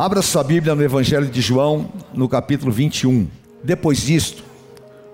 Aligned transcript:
Abra 0.00 0.22
sua 0.22 0.42
Bíblia 0.42 0.74
no 0.74 0.82
Evangelho 0.82 1.26
de 1.26 1.42
João, 1.42 1.92
no 2.14 2.26
capítulo 2.26 2.72
21. 2.72 3.28
Depois 3.62 4.00
disto, 4.00 4.42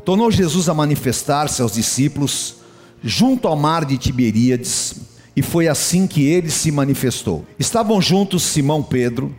tornou 0.05 0.31
Jesus 0.31 0.69
a 0.69 0.75
manifestar-se 0.75 1.61
aos 1.61 1.73
discípulos 1.73 2.59
junto 3.03 3.49
ao 3.49 3.57
mar 3.57 3.85
de 3.85 3.99
Tiberíades, 3.99 4.95
e 5.35 5.43
foi 5.43 5.67
assim 5.67 6.07
que 6.07 6.25
ele 6.25 6.51
se 6.51 6.71
manifestou. 6.71 7.45
Estavam 7.59 8.01
juntos 8.01 8.45
Simão 8.45 8.81
Pedro, 8.81 9.35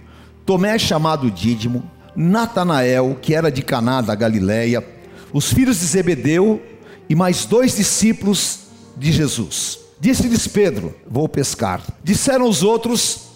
Tomé 0.45 0.77
chamado 0.77 1.31
Dídimo, 1.31 1.89
Natanael, 2.13 3.17
que 3.21 3.33
era 3.33 3.49
de 3.49 3.61
Caná 3.61 4.01
da 4.01 4.15
Galileia, 4.15 4.85
os 5.31 5.53
filhos 5.53 5.79
de 5.79 5.85
Zebedeu 5.85 6.61
e 7.07 7.15
mais 7.15 7.45
dois 7.45 7.77
discípulos 7.77 8.63
de 8.97 9.13
Jesus. 9.13 9.79
Disse-lhes 9.97 10.45
Pedro: 10.45 10.93
Vou 11.09 11.29
pescar. 11.29 11.81
Disseram 12.03 12.49
os 12.49 12.63
outros: 12.63 13.26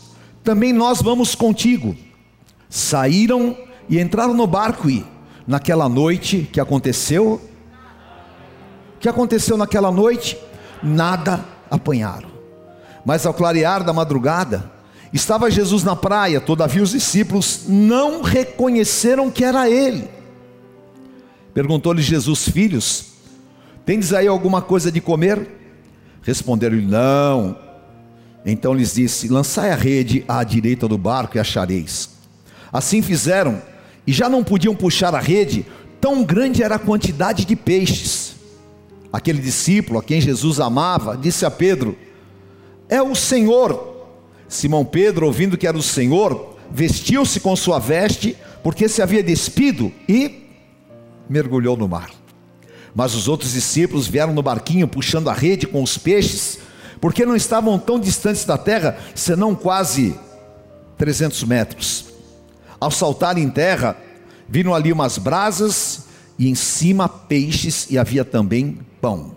Também 0.43 0.73
nós 0.73 1.01
vamos 1.01 1.35
contigo. 1.35 1.95
Saíram 2.69 3.57
e 3.89 3.99
entraram 3.99 4.33
no 4.33 4.47
barco 4.47 4.89
e 4.89 5.05
naquela 5.45 5.89
noite 5.89 6.49
que 6.51 6.59
aconteceu, 6.59 7.41
que 8.99 9.09
aconteceu 9.09 9.57
naquela 9.57 9.91
noite? 9.91 10.37
Nada 10.81 11.43
apanharam. 11.69 12.29
Mas 13.05 13.25
ao 13.25 13.33
clarear 13.33 13.83
da 13.83 13.91
madrugada, 13.91 14.71
estava 15.11 15.49
Jesus 15.49 15.83
na 15.83 15.95
praia, 15.95 16.39
todavia 16.39 16.83
os 16.83 16.91
discípulos 16.91 17.63
não 17.67 18.21
reconheceram 18.21 19.29
que 19.29 19.43
era 19.43 19.69
ele. 19.69 20.07
Perguntou-lhe 21.53 22.01
Jesus: 22.01 22.47
Filhos, 22.47 23.07
tendes 23.85 24.13
aí 24.13 24.27
alguma 24.27 24.61
coisa 24.61 24.91
de 24.91 25.01
comer? 25.01 25.49
Responderam-lhe: 26.21 26.85
Não. 26.85 27.70
Então 28.45 28.73
lhes 28.73 28.95
disse: 28.95 29.27
Lançai 29.27 29.71
a 29.71 29.75
rede 29.75 30.23
à 30.27 30.43
direita 30.43 30.87
do 30.87 30.97
barco 30.97 31.37
e 31.37 31.39
achareis. 31.39 32.09
Assim 32.71 33.01
fizeram, 33.01 33.61
e 34.05 34.11
já 34.11 34.29
não 34.29 34.43
podiam 34.43 34.75
puxar 34.75 35.13
a 35.13 35.19
rede, 35.19 35.65
tão 35.99 36.23
grande 36.23 36.63
era 36.63 36.75
a 36.75 36.79
quantidade 36.79 37.45
de 37.45 37.55
peixes. 37.55 38.35
Aquele 39.11 39.41
discípulo 39.41 39.99
a 39.99 40.03
quem 40.03 40.21
Jesus 40.21 40.59
amava 40.59 41.17
disse 41.17 41.45
a 41.45 41.51
Pedro: 41.51 41.97
É 42.89 43.01
o 43.01 43.13
Senhor. 43.13 43.89
Simão 44.47 44.83
Pedro, 44.83 45.27
ouvindo 45.27 45.57
que 45.57 45.67
era 45.67 45.77
o 45.77 45.83
Senhor, 45.83 46.57
vestiu-se 46.69 47.39
com 47.39 47.55
sua 47.55 47.79
veste, 47.79 48.35
porque 48.61 48.89
se 48.89 49.01
havia 49.01 49.23
despido, 49.23 49.91
e 50.09 50.47
mergulhou 51.29 51.77
no 51.77 51.87
mar. 51.87 52.11
Mas 52.93 53.15
os 53.15 53.29
outros 53.29 53.53
discípulos 53.53 54.07
vieram 54.07 54.33
no 54.33 54.43
barquinho 54.43 54.87
puxando 54.87 55.29
a 55.29 55.33
rede 55.33 55.65
com 55.65 55.81
os 55.81 55.97
peixes, 55.97 56.50
porque 57.01 57.25
não 57.25 57.35
estavam 57.35 57.77
tão 57.77 57.99
distantes 57.99 58.45
da 58.45 58.57
terra, 58.57 58.97
senão 59.13 59.53
quase 59.55 60.17
300 60.97 61.43
metros. 61.43 62.05
Ao 62.79 62.91
saltar 62.91 63.37
em 63.37 63.49
terra, 63.49 63.97
viram 64.47 64.73
ali 64.73 64.93
umas 64.93 65.17
brasas 65.17 66.05
e 66.37 66.47
em 66.47 66.55
cima 66.55 67.09
peixes 67.09 67.87
e 67.89 67.97
havia 67.97 68.23
também 68.23 68.79
pão. 69.01 69.35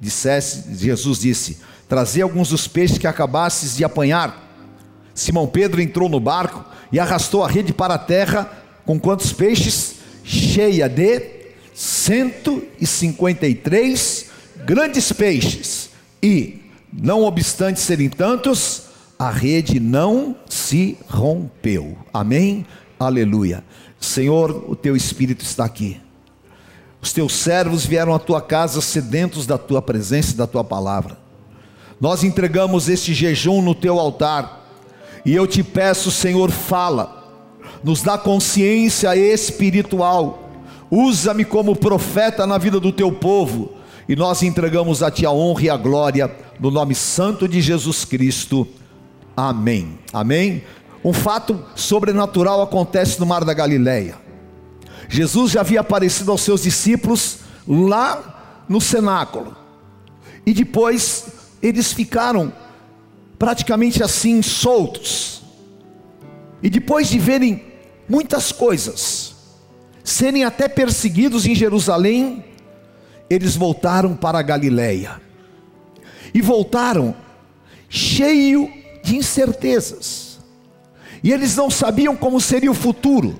Dissesse, 0.00 0.64
Jesus 0.74 1.20
disse: 1.20 1.58
Trazei 1.88 2.22
alguns 2.22 2.50
dos 2.50 2.68
peixes 2.68 2.98
que 2.98 3.06
acabasses 3.06 3.76
de 3.76 3.84
apanhar. 3.84 4.46
Simão 5.14 5.46
Pedro 5.46 5.80
entrou 5.80 6.06
no 6.08 6.18
barco 6.20 6.64
e 6.92 7.00
arrastou 7.00 7.42
a 7.44 7.48
rede 7.48 7.72
para 7.72 7.94
a 7.94 7.98
terra 7.98 8.52
com 8.84 9.00
quantos 9.00 9.32
peixes? 9.32 9.94
Cheia 10.24 10.88
de 10.88 11.38
153 11.74 14.26
grandes 14.64 15.12
peixes, 15.12 15.90
e, 16.22 16.67
não 16.92 17.24
obstante 17.24 17.80
serem 17.80 18.08
tantos, 18.08 18.84
a 19.18 19.30
rede 19.30 19.80
não 19.80 20.36
se 20.48 20.96
rompeu. 21.08 21.96
Amém? 22.12 22.66
Aleluia. 22.98 23.64
Senhor, 24.00 24.64
o 24.68 24.76
teu 24.76 24.96
Espírito 24.96 25.44
está 25.44 25.64
aqui. 25.64 26.00
Os 27.00 27.12
teus 27.12 27.32
servos 27.32 27.84
vieram 27.84 28.14
à 28.14 28.18
tua 28.18 28.40
casa 28.40 28.80
sedentos 28.80 29.46
da 29.46 29.58
tua 29.58 29.80
presença 29.80 30.32
e 30.32 30.36
da 30.36 30.46
tua 30.46 30.64
palavra. 30.64 31.18
Nós 32.00 32.22
entregamos 32.22 32.88
este 32.88 33.12
jejum 33.12 33.62
no 33.62 33.74
teu 33.74 33.98
altar. 33.98 34.66
E 35.24 35.34
eu 35.34 35.46
te 35.46 35.62
peço, 35.62 36.10
Senhor, 36.10 36.50
fala, 36.50 37.32
nos 37.82 38.02
dá 38.02 38.16
consciência 38.16 39.16
espiritual 39.16 40.48
Usa-me 40.90 41.44
como 41.44 41.76
profeta 41.76 42.46
na 42.46 42.56
vida 42.56 42.80
do 42.80 42.92
teu 42.92 43.12
povo, 43.12 43.72
e 44.08 44.16
nós 44.16 44.42
entregamos 44.42 45.02
a 45.02 45.10
ti 45.10 45.26
a 45.26 45.30
honra 45.30 45.62
e 45.62 45.70
a 45.70 45.76
glória, 45.76 46.34
no 46.58 46.70
nome 46.70 46.94
santo 46.94 47.46
de 47.46 47.60
Jesus 47.60 48.04
Cristo. 48.04 48.66
Amém. 49.36 49.98
Amém. 50.12 50.64
Um 51.04 51.12
fato 51.12 51.62
sobrenatural 51.76 52.62
acontece 52.62 53.20
no 53.20 53.26
Mar 53.26 53.44
da 53.44 53.52
Galileia. 53.52 54.16
Jesus 55.08 55.52
já 55.52 55.60
havia 55.60 55.80
aparecido 55.80 56.30
aos 56.30 56.40
seus 56.40 56.62
discípulos 56.62 57.40
lá 57.66 58.64
no 58.68 58.80
cenáculo. 58.80 59.56
E 60.44 60.54
depois 60.54 61.26
eles 61.62 61.92
ficaram 61.92 62.52
praticamente 63.38 64.02
assim 64.02 64.40
soltos. 64.42 65.42
E 66.62 66.70
depois 66.70 67.08
de 67.08 67.18
verem 67.18 67.62
muitas 68.08 68.52
coisas, 68.52 69.34
serem 70.02 70.44
até 70.44 70.66
perseguidos 70.66 71.46
em 71.46 71.54
Jerusalém, 71.54 72.44
eles 73.28 73.56
voltaram 73.56 74.16
para 74.16 74.38
a 74.38 74.42
Galiléia. 74.42 75.20
E 76.32 76.40
voltaram 76.40 77.14
cheio 77.88 78.70
de 79.02 79.16
incertezas. 79.16 80.38
E 81.22 81.32
eles 81.32 81.56
não 81.56 81.70
sabiam 81.70 82.16
como 82.16 82.40
seria 82.40 82.70
o 82.70 82.74
futuro. 82.74 83.38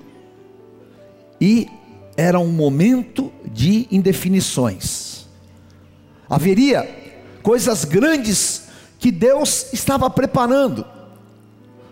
E 1.41 1.69
era 2.16 2.38
um 2.38 2.50
momento 2.50 3.32
de 3.53 3.87
indefinições. 3.91 5.27
Haveria 6.28 6.88
coisas 7.43 7.84
grandes 7.84 8.65
que 8.98 9.10
Deus 9.10 9.72
estava 9.72 10.10
preparando. 10.10 10.84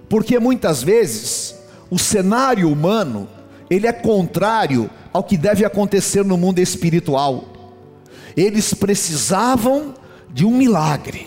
Porque 0.08 0.38
muitas 0.38 0.82
vezes 0.82 1.54
o 1.90 1.98
cenário 1.98 2.70
humano 2.70 3.28
ele 3.70 3.86
é 3.86 3.92
contrário 3.92 4.90
ao 5.12 5.22
que 5.22 5.36
deve 5.36 5.64
acontecer 5.64 6.24
no 6.24 6.36
mundo 6.36 6.58
espiritual. 6.58 7.55
Eles 8.36 8.74
precisavam 8.74 9.94
de 10.30 10.44
um 10.44 10.56
milagre, 10.56 11.26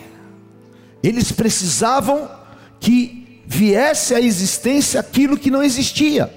eles 1.01 1.31
precisavam 1.31 2.29
que 2.79 3.41
viesse 3.47 4.13
à 4.13 4.21
existência 4.21 4.99
aquilo 4.99 5.37
que 5.37 5.49
não 5.49 5.63
existia, 5.63 6.31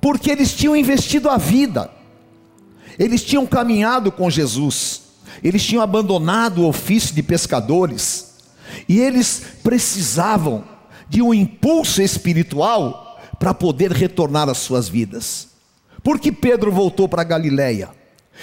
porque 0.00 0.30
eles 0.30 0.54
tinham 0.54 0.76
investido 0.76 1.28
a 1.28 1.36
vida, 1.36 1.90
eles 2.98 3.24
tinham 3.24 3.44
caminhado 3.46 4.12
com 4.12 4.30
Jesus, 4.30 5.02
eles 5.42 5.64
tinham 5.64 5.82
abandonado 5.82 6.62
o 6.62 6.68
ofício 6.68 7.14
de 7.14 7.22
pescadores, 7.22 8.34
e 8.88 9.00
eles 9.00 9.42
precisavam 9.62 10.64
de 11.08 11.20
um 11.20 11.34
impulso 11.34 12.00
espiritual 12.00 13.20
para 13.38 13.52
poder 13.52 13.90
retornar 13.90 14.48
às 14.48 14.58
suas 14.58 14.88
vidas. 14.88 15.48
Por 16.02 16.18
que 16.20 16.30
Pedro 16.30 16.70
voltou 16.70 17.08
para 17.08 17.24
Galiléia? 17.24 17.90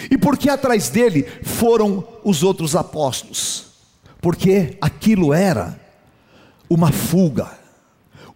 E 0.10 0.18
por 0.18 0.38
que 0.38 0.50
atrás 0.50 0.90
dele 0.90 1.24
foram 1.44 2.08
os 2.24 2.44
outros 2.44 2.76
apóstolos? 2.76 3.66
Porque 4.22 4.78
aquilo 4.80 5.34
era 5.34 5.80
uma 6.70 6.92
fuga, 6.92 7.52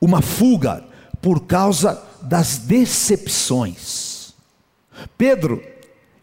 uma 0.02 0.22
fuga 0.22 0.84
por 1.22 1.42
causa 1.42 2.02
das 2.22 2.58
decepções. 2.58 4.34
Pedro, 5.18 5.64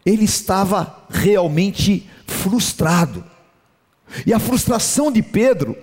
ele 0.05 0.25
estava 0.25 1.05
realmente 1.09 2.09
frustrado. 2.25 3.23
E 4.25 4.33
a 4.33 4.39
frustração 4.39 5.11
de 5.11 5.21
Pedro, 5.21 5.77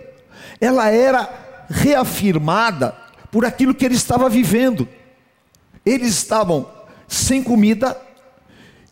ela 0.61 0.91
era 0.91 1.67
reafirmada 1.69 2.95
por 3.31 3.45
aquilo 3.45 3.75
que 3.75 3.85
ele 3.85 3.95
estava 3.95 4.29
vivendo. 4.29 4.89
Eles 5.85 6.09
estavam 6.09 6.69
sem 7.07 7.43
comida, 7.43 7.97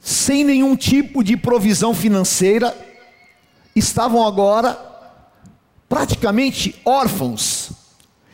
sem 0.06 0.44
nenhum 0.44 0.76
tipo 0.76 1.24
de 1.24 1.36
provisão 1.36 1.92
financeira, 1.92 2.72
estavam 3.74 4.24
agora 4.24 4.78
praticamente 5.88 6.80
órfãos. 6.84 7.72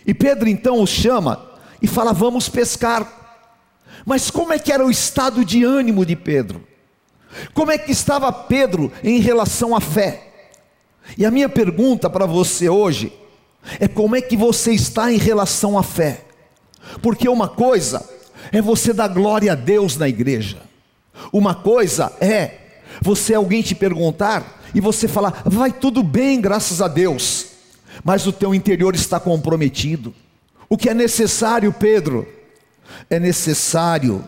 E 0.06 0.12
Pedro 0.12 0.50
então 0.50 0.82
os 0.82 0.90
chama 0.90 1.42
e 1.80 1.86
fala: 1.86 2.12
Vamos 2.12 2.46
pescar. 2.46 3.10
Mas 4.04 4.30
como 4.30 4.52
é 4.52 4.58
que 4.58 4.70
era 4.70 4.84
o 4.84 4.90
estado 4.90 5.42
de 5.46 5.64
ânimo 5.64 6.04
de 6.04 6.14
Pedro? 6.14 6.62
Como 7.54 7.70
é 7.70 7.78
que 7.78 7.90
estava 7.90 8.30
Pedro 8.30 8.92
em 9.02 9.18
relação 9.18 9.74
à 9.74 9.80
fé? 9.80 10.30
E 11.16 11.24
a 11.24 11.30
minha 11.30 11.48
pergunta 11.48 12.10
para 12.10 12.26
você 12.26 12.68
hoje 12.68 13.14
é 13.80 13.88
como 13.88 14.14
é 14.14 14.20
que 14.20 14.36
você 14.36 14.72
está 14.74 15.10
em 15.10 15.16
relação 15.16 15.78
à 15.78 15.82
fé. 15.82 16.22
Porque 17.00 17.26
uma 17.30 17.48
coisa 17.48 18.06
é 18.52 18.60
você 18.60 18.92
dar 18.92 19.08
glória 19.08 19.52
a 19.52 19.54
Deus 19.54 19.96
na 19.96 20.06
igreja, 20.06 20.70
uma 21.32 21.54
coisa 21.54 22.12
é 22.20 22.58
você 23.00 23.34
alguém 23.34 23.62
te 23.62 23.74
perguntar 23.74 24.60
e 24.74 24.80
você 24.80 25.08
falar, 25.08 25.42
vai 25.44 25.72
tudo 25.72 26.02
bem, 26.02 26.40
graças 26.40 26.80
a 26.80 26.88
Deus, 26.88 27.46
mas 28.04 28.26
o 28.26 28.32
teu 28.32 28.54
interior 28.54 28.94
está 28.94 29.20
comprometido, 29.20 30.14
O 30.72 30.76
que 30.78 30.88
é 30.88 30.94
necessário, 30.94 31.70
Pedro? 31.70 32.26
É 33.10 33.20
necessário 33.20 34.24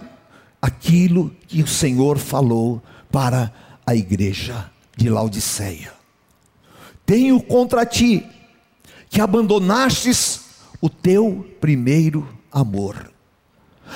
aquilo 0.60 1.34
que 1.48 1.62
o 1.62 1.66
Senhor 1.66 2.18
falou 2.18 2.82
para 3.10 3.50
a 3.86 3.96
igreja 3.96 4.70
de 4.94 5.08
Laodiceia. 5.08 5.94
Tenho 7.06 7.42
contra 7.42 7.86
ti 7.86 8.26
que 9.08 9.22
abandonastes 9.22 10.42
o 10.82 10.90
teu 10.90 11.48
primeiro 11.62 12.28
amor. 12.52 13.10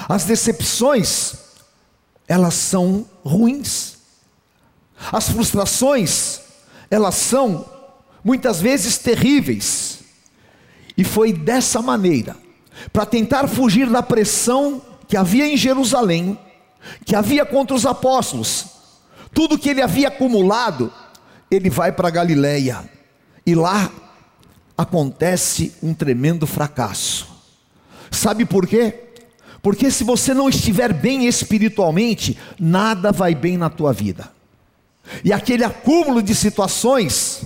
As 0.08 0.24
decepções, 0.24 1.34
elas 2.28 2.54
são 2.54 3.06
ruins. 3.24 3.96
As 5.10 5.30
frustrações, 5.30 6.40
elas 6.90 7.14
são 7.14 7.64
muitas 8.22 8.60
vezes 8.60 8.98
terríveis. 8.98 10.00
E 10.96 11.04
foi 11.04 11.32
dessa 11.32 11.80
maneira, 11.80 12.36
para 12.92 13.06
tentar 13.06 13.48
fugir 13.48 13.88
da 13.88 14.02
pressão 14.02 14.82
que 15.08 15.16
havia 15.16 15.46
em 15.46 15.56
Jerusalém, 15.56 16.38
que 17.04 17.16
havia 17.16 17.46
contra 17.46 17.74
os 17.74 17.86
apóstolos, 17.86 18.66
tudo 19.32 19.58
que 19.58 19.70
ele 19.70 19.80
havia 19.80 20.08
acumulado, 20.08 20.92
ele 21.50 21.70
vai 21.70 21.92
para 21.92 22.10
Galiléia 22.10 22.88
e 23.46 23.54
lá 23.54 23.90
acontece 24.76 25.74
um 25.82 25.94
tremendo 25.94 26.46
fracasso. 26.46 27.26
Sabe 28.10 28.44
por 28.44 28.66
quê? 28.66 29.07
Porque 29.62 29.90
se 29.90 30.04
você 30.04 30.32
não 30.32 30.48
estiver 30.48 30.92
bem 30.92 31.26
espiritualmente, 31.26 32.38
nada 32.58 33.10
vai 33.10 33.34
bem 33.34 33.56
na 33.56 33.68
tua 33.68 33.92
vida. 33.92 34.30
E 35.24 35.32
aquele 35.32 35.64
acúmulo 35.64 36.22
de 36.22 36.34
situações 36.34 37.42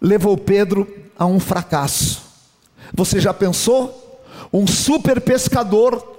levou 0.00 0.36
Pedro 0.36 0.88
a 1.18 1.26
um 1.26 1.38
fracasso. 1.40 2.22
Você 2.92 3.20
já 3.20 3.34
pensou? 3.34 4.22
Um 4.52 4.66
super 4.66 5.20
pescador, 5.20 6.14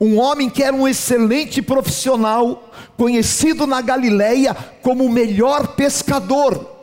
um 0.00 0.18
homem 0.18 0.50
que 0.50 0.62
era 0.62 0.76
um 0.76 0.86
excelente 0.86 1.62
profissional, 1.62 2.70
conhecido 2.96 3.66
na 3.66 3.80
Galileia 3.80 4.54
como 4.82 5.04
o 5.04 5.10
melhor 5.10 5.68
pescador. 5.68 6.78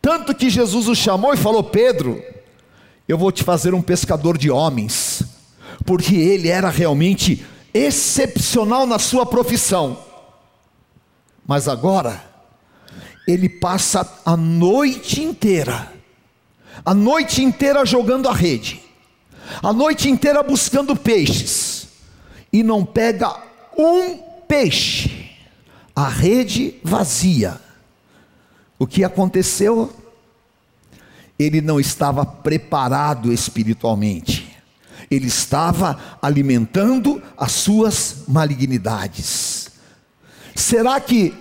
Tanto 0.00 0.34
que 0.34 0.48
Jesus 0.48 0.88
o 0.88 0.94
chamou 0.94 1.34
e 1.34 1.36
falou: 1.36 1.62
Pedro, 1.62 2.22
eu 3.06 3.18
vou 3.18 3.30
te 3.30 3.44
fazer 3.44 3.74
um 3.74 3.82
pescador 3.82 4.38
de 4.38 4.50
homens, 4.50 5.22
porque 5.84 6.14
ele 6.14 6.48
era 6.48 6.70
realmente 6.70 7.44
excepcional 7.72 8.86
na 8.86 8.98
sua 8.98 9.24
profissão. 9.24 9.98
Mas 11.46 11.68
agora, 11.68 12.24
ele 13.26 13.48
passa 13.48 14.20
a 14.24 14.36
noite 14.36 15.22
inteira, 15.22 15.92
a 16.84 16.94
noite 16.94 17.42
inteira 17.42 17.84
jogando 17.84 18.28
a 18.28 18.32
rede, 18.32 18.80
a 19.62 19.72
noite 19.72 20.08
inteira 20.08 20.42
buscando 20.42 20.94
peixes, 20.96 21.88
e 22.52 22.62
não 22.62 22.84
pega 22.84 23.36
um 23.76 24.18
peixe, 24.46 25.30
a 25.94 26.08
rede 26.08 26.76
vazia. 26.82 27.60
O 28.78 28.86
que 28.86 29.04
aconteceu? 29.04 29.92
Ele 31.38 31.60
não 31.60 31.80
estava 31.80 32.24
preparado 32.24 33.32
espiritualmente, 33.32 34.39
ele 35.10 35.26
estava 35.26 36.18
alimentando 36.20 37.22
as 37.36 37.52
suas 37.52 38.24
malignidades. 38.26 39.70
Será 40.54 41.00
que 41.00 41.34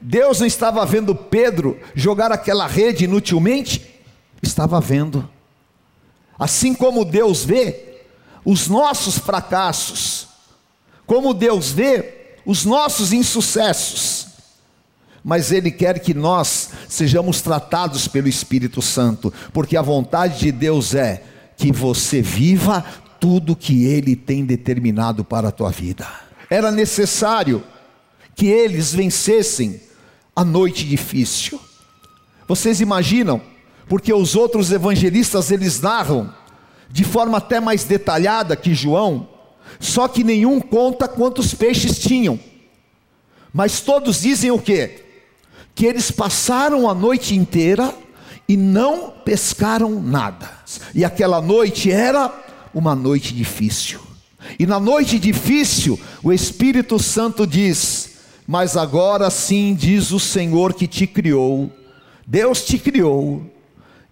Deus 0.00 0.40
não 0.40 0.46
estava 0.46 0.84
vendo 0.86 1.14
Pedro 1.14 1.78
jogar 1.94 2.32
aquela 2.32 2.66
rede 2.66 3.04
inutilmente? 3.04 4.00
Estava 4.42 4.80
vendo. 4.80 5.28
Assim 6.38 6.74
como 6.74 7.04
Deus 7.04 7.44
vê 7.44 8.00
os 8.44 8.68
nossos 8.68 9.18
fracassos, 9.18 10.28
como 11.06 11.34
Deus 11.34 11.70
vê 11.70 12.38
os 12.46 12.64
nossos 12.64 13.12
insucessos, 13.12 14.28
mas 15.22 15.52
Ele 15.52 15.70
quer 15.70 15.98
que 16.00 16.14
nós 16.14 16.70
sejamos 16.88 17.42
tratados 17.42 18.08
pelo 18.08 18.28
Espírito 18.28 18.80
Santo, 18.80 19.32
porque 19.52 19.76
a 19.76 19.82
vontade 19.82 20.38
de 20.38 20.52
Deus 20.52 20.94
é 20.94 21.22
que 21.60 21.70
você 21.70 22.22
viva 22.22 22.82
tudo 23.20 23.54
que 23.54 23.84
Ele 23.84 24.16
tem 24.16 24.46
determinado 24.46 25.22
para 25.22 25.48
a 25.48 25.52
tua 25.52 25.70
vida. 25.70 26.08
Era 26.48 26.70
necessário 26.70 27.62
que 28.34 28.46
eles 28.46 28.94
vencessem 28.94 29.78
a 30.34 30.42
noite 30.42 30.86
difícil. 30.86 31.60
Vocês 32.48 32.80
imaginam? 32.80 33.42
Porque 33.86 34.10
os 34.10 34.34
outros 34.34 34.72
evangelistas 34.72 35.50
eles 35.50 35.82
narram 35.82 36.32
de 36.88 37.04
forma 37.04 37.36
até 37.36 37.60
mais 37.60 37.84
detalhada 37.84 38.56
que 38.56 38.74
João, 38.74 39.28
só 39.78 40.08
que 40.08 40.24
nenhum 40.24 40.62
conta 40.62 41.06
quantos 41.06 41.52
peixes 41.52 41.98
tinham. 41.98 42.40
Mas 43.52 43.82
todos 43.82 44.22
dizem 44.22 44.50
o 44.50 44.58
quê? 44.58 45.04
Que 45.74 45.84
eles 45.84 46.10
passaram 46.10 46.88
a 46.88 46.94
noite 46.94 47.36
inteira 47.36 47.94
e 48.50 48.56
não 48.56 49.10
pescaram 49.10 50.02
nada. 50.02 50.50
E 50.92 51.04
aquela 51.04 51.40
noite 51.40 51.88
era 51.88 52.34
uma 52.74 52.96
noite 52.96 53.32
difícil. 53.32 54.00
E 54.58 54.66
na 54.66 54.80
noite 54.80 55.20
difícil, 55.20 55.96
o 56.20 56.32
Espírito 56.32 56.98
Santo 56.98 57.46
diz: 57.46 58.10
mas 58.48 58.76
agora 58.76 59.30
sim 59.30 59.72
diz 59.72 60.10
o 60.10 60.18
Senhor 60.18 60.74
que 60.74 60.88
te 60.88 61.06
criou, 61.06 61.70
Deus 62.26 62.64
te 62.64 62.76
criou 62.76 63.40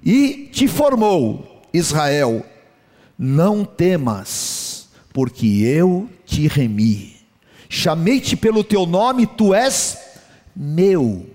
e 0.04 0.48
te 0.52 0.68
formou, 0.68 1.64
Israel, 1.74 2.46
não 3.18 3.64
temas, 3.64 4.88
porque 5.12 5.46
eu 5.64 6.08
te 6.24 6.46
remi, 6.46 7.16
chamei-te 7.68 8.36
pelo 8.36 8.62
teu 8.62 8.86
nome, 8.86 9.26
tu 9.26 9.52
és 9.52 9.98
meu. 10.54 11.26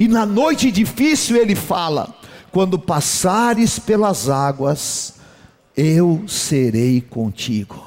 E 0.00 0.08
na 0.08 0.26
noite 0.26 0.72
difícil 0.72 1.36
ele 1.36 1.54
fala: 1.54 2.19
quando 2.52 2.78
passares 2.78 3.78
pelas 3.78 4.28
águas, 4.28 5.14
eu 5.76 6.24
serei 6.26 7.00
contigo. 7.00 7.86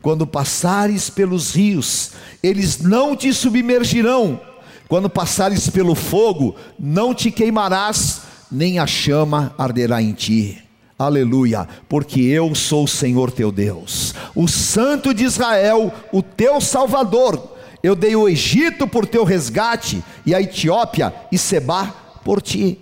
Quando 0.00 0.26
passares 0.26 1.10
pelos 1.10 1.54
rios, 1.54 2.12
eles 2.42 2.80
não 2.80 3.14
te 3.14 3.32
submergirão. 3.34 4.40
Quando 4.88 5.10
passares 5.10 5.68
pelo 5.68 5.94
fogo, 5.94 6.56
não 6.78 7.14
te 7.14 7.30
queimarás, 7.30 8.22
nem 8.50 8.78
a 8.78 8.86
chama 8.86 9.54
arderá 9.58 10.00
em 10.00 10.12
ti. 10.12 10.62
Aleluia, 10.98 11.68
porque 11.88 12.20
eu 12.20 12.54
sou 12.54 12.84
o 12.84 12.88
Senhor 12.88 13.30
teu 13.30 13.50
Deus, 13.50 14.14
o 14.34 14.46
Santo 14.46 15.14
de 15.14 15.24
Israel, 15.24 15.92
o 16.12 16.22
teu 16.22 16.60
Salvador. 16.60 17.56
Eu 17.82 17.94
dei 17.94 18.14
o 18.14 18.28
Egito 18.28 18.86
por 18.86 19.06
teu 19.06 19.24
resgate, 19.24 20.02
e 20.26 20.34
a 20.34 20.42
Etiópia 20.42 21.14
e 21.32 21.38
Seba 21.38 21.86
por 22.22 22.42
ti. 22.42 22.78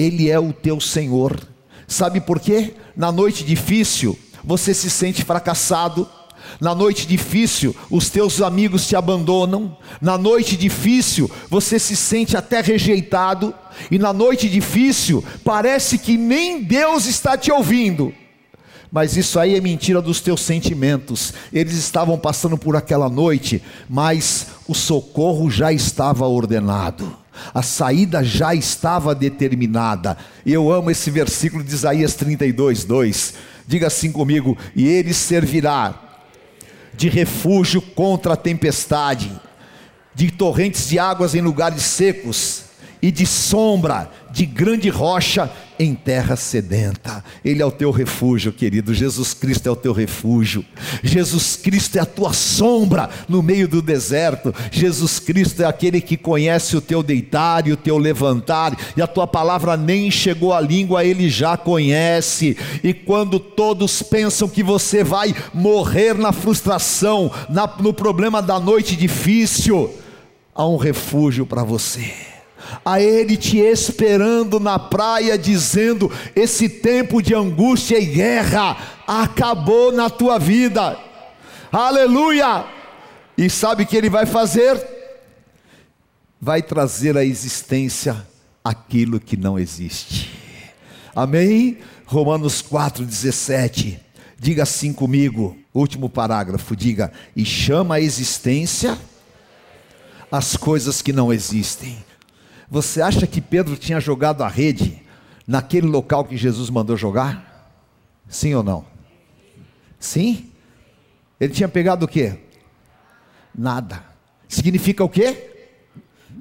Ele 0.00 0.30
é 0.30 0.38
o 0.38 0.52
teu 0.52 0.80
Senhor. 0.80 1.38
Sabe 1.86 2.20
por 2.20 2.40
quê? 2.40 2.74
Na 2.96 3.12
noite 3.12 3.44
difícil, 3.44 4.18
você 4.42 4.72
se 4.72 4.88
sente 4.88 5.24
fracassado, 5.24 6.08
na 6.58 6.74
noite 6.74 7.06
difícil, 7.06 7.76
os 7.90 8.08
teus 8.08 8.40
amigos 8.40 8.86
te 8.86 8.96
abandonam. 8.96 9.76
Na 10.00 10.16
noite 10.16 10.56
difícil, 10.56 11.30
você 11.48 11.78
se 11.78 11.94
sente 11.94 12.36
até 12.36 12.60
rejeitado. 12.60 13.54
E 13.90 13.98
na 13.98 14.12
noite 14.12 14.48
difícil, 14.48 15.22
parece 15.44 15.98
que 15.98 16.16
nem 16.16 16.62
Deus 16.62 17.06
está 17.06 17.36
te 17.36 17.52
ouvindo. 17.52 18.12
Mas 18.90 19.16
isso 19.16 19.38
aí 19.38 19.54
é 19.54 19.60
mentira 19.60 20.02
dos 20.02 20.20
teus 20.20 20.40
sentimentos. 20.40 21.32
Eles 21.52 21.74
estavam 21.74 22.18
passando 22.18 22.58
por 22.58 22.74
aquela 22.74 23.08
noite, 23.08 23.62
mas 23.88 24.46
o 24.66 24.74
socorro 24.74 25.50
já 25.50 25.72
estava 25.72 26.26
ordenado. 26.26 27.19
A 27.54 27.62
saída 27.62 28.22
já 28.22 28.54
estava 28.54 29.14
determinada. 29.14 30.16
Eu 30.44 30.70
amo 30.70 30.90
esse 30.90 31.10
versículo 31.10 31.62
de 31.62 31.74
Isaías 31.74 32.14
32, 32.14 32.84
2. 32.84 33.34
Diga 33.66 33.86
assim 33.86 34.10
comigo: 34.10 34.56
e 34.74 34.86
ele 34.86 35.14
servirá 35.14 35.94
de 36.94 37.08
refúgio 37.08 37.80
contra 37.80 38.34
a 38.34 38.36
tempestade, 38.36 39.32
de 40.14 40.30
torrentes 40.30 40.88
de 40.88 40.98
águas 40.98 41.34
em 41.34 41.40
lugares 41.40 41.82
secos 41.82 42.64
e 43.00 43.10
de 43.10 43.24
sombra 43.24 44.10
de 44.32 44.46
grande 44.46 44.88
rocha 44.88 45.50
em 45.78 45.94
terra 45.94 46.36
sedenta. 46.36 47.24
Ele 47.42 47.62
é 47.62 47.64
o 47.66 47.70
teu 47.70 47.90
refúgio, 47.90 48.52
querido. 48.52 48.92
Jesus 48.92 49.32
Cristo 49.32 49.66
é 49.66 49.72
o 49.72 49.76
teu 49.76 49.92
refúgio. 49.92 50.64
Jesus 51.02 51.56
Cristo 51.56 51.96
é 51.96 52.00
a 52.00 52.06
tua 52.06 52.34
sombra 52.34 53.08
no 53.26 53.42
meio 53.42 53.66
do 53.66 53.80
deserto. 53.80 54.54
Jesus 54.70 55.18
Cristo 55.18 55.62
é 55.62 55.64
aquele 55.64 56.00
que 56.02 56.18
conhece 56.18 56.76
o 56.76 56.82
teu 56.82 57.02
deitar 57.02 57.66
e 57.66 57.72
o 57.72 57.76
teu 57.76 57.96
levantar, 57.96 58.76
e 58.96 59.00
a 59.00 59.06
tua 59.06 59.26
palavra 59.26 59.76
nem 59.76 60.10
chegou 60.10 60.52
à 60.52 60.60
língua, 60.60 61.04
ele 61.04 61.30
já 61.30 61.56
conhece. 61.56 62.56
E 62.84 62.92
quando 62.92 63.40
todos 63.40 64.02
pensam 64.02 64.48
que 64.48 64.62
você 64.62 65.02
vai 65.02 65.34
morrer 65.54 66.14
na 66.14 66.30
frustração, 66.30 67.32
na, 67.48 67.66
no 67.78 67.94
problema 67.94 68.42
da 68.42 68.60
noite 68.60 68.94
difícil, 68.94 69.90
há 70.54 70.66
um 70.66 70.76
refúgio 70.76 71.46
para 71.46 71.64
você 71.64 72.29
a 72.84 73.00
Ele 73.00 73.36
te 73.36 73.58
esperando 73.58 74.60
na 74.60 74.78
praia, 74.78 75.36
dizendo: 75.38 76.10
esse 76.34 76.68
tempo 76.68 77.22
de 77.22 77.34
angústia 77.34 77.98
e 77.98 78.06
guerra 78.06 78.76
acabou 79.06 79.92
na 79.92 80.08
tua 80.08 80.38
vida. 80.38 80.98
Aleluia! 81.70 82.64
E 83.36 83.48
sabe 83.48 83.84
o 83.84 83.86
que 83.86 83.96
Ele 83.96 84.10
vai 84.10 84.26
fazer? 84.26 84.80
Vai 86.40 86.62
trazer 86.62 87.16
à 87.16 87.24
existência 87.24 88.26
aquilo 88.64 89.20
que 89.20 89.36
não 89.36 89.58
existe. 89.58 90.30
Amém? 91.14 91.78
Romanos 92.06 92.62
4,17. 92.62 93.98
Diga 94.38 94.62
assim 94.62 94.92
comigo, 94.92 95.56
último 95.74 96.08
parágrafo, 96.08 96.74
diga, 96.74 97.12
e 97.36 97.44
chama 97.44 97.96
a 97.96 98.00
existência 98.00 98.98
as 100.30 100.56
coisas 100.56 101.02
que 101.02 101.12
não 101.12 101.32
existem. 101.32 102.04
Você 102.70 103.02
acha 103.02 103.26
que 103.26 103.40
Pedro 103.40 103.76
tinha 103.76 103.98
jogado 103.98 104.44
a 104.44 104.48
rede 104.48 105.02
naquele 105.44 105.88
local 105.88 106.24
que 106.24 106.36
Jesus 106.36 106.70
mandou 106.70 106.96
jogar? 106.96 107.74
Sim 108.28 108.54
ou 108.54 108.62
não? 108.62 108.86
Sim? 109.98 110.52
Ele 111.40 111.52
tinha 111.52 111.68
pegado 111.68 112.04
o 112.04 112.08
quê? 112.08 112.38
Nada. 113.52 114.04
Significa 114.48 115.02
o 115.02 115.08
quê? 115.08 115.50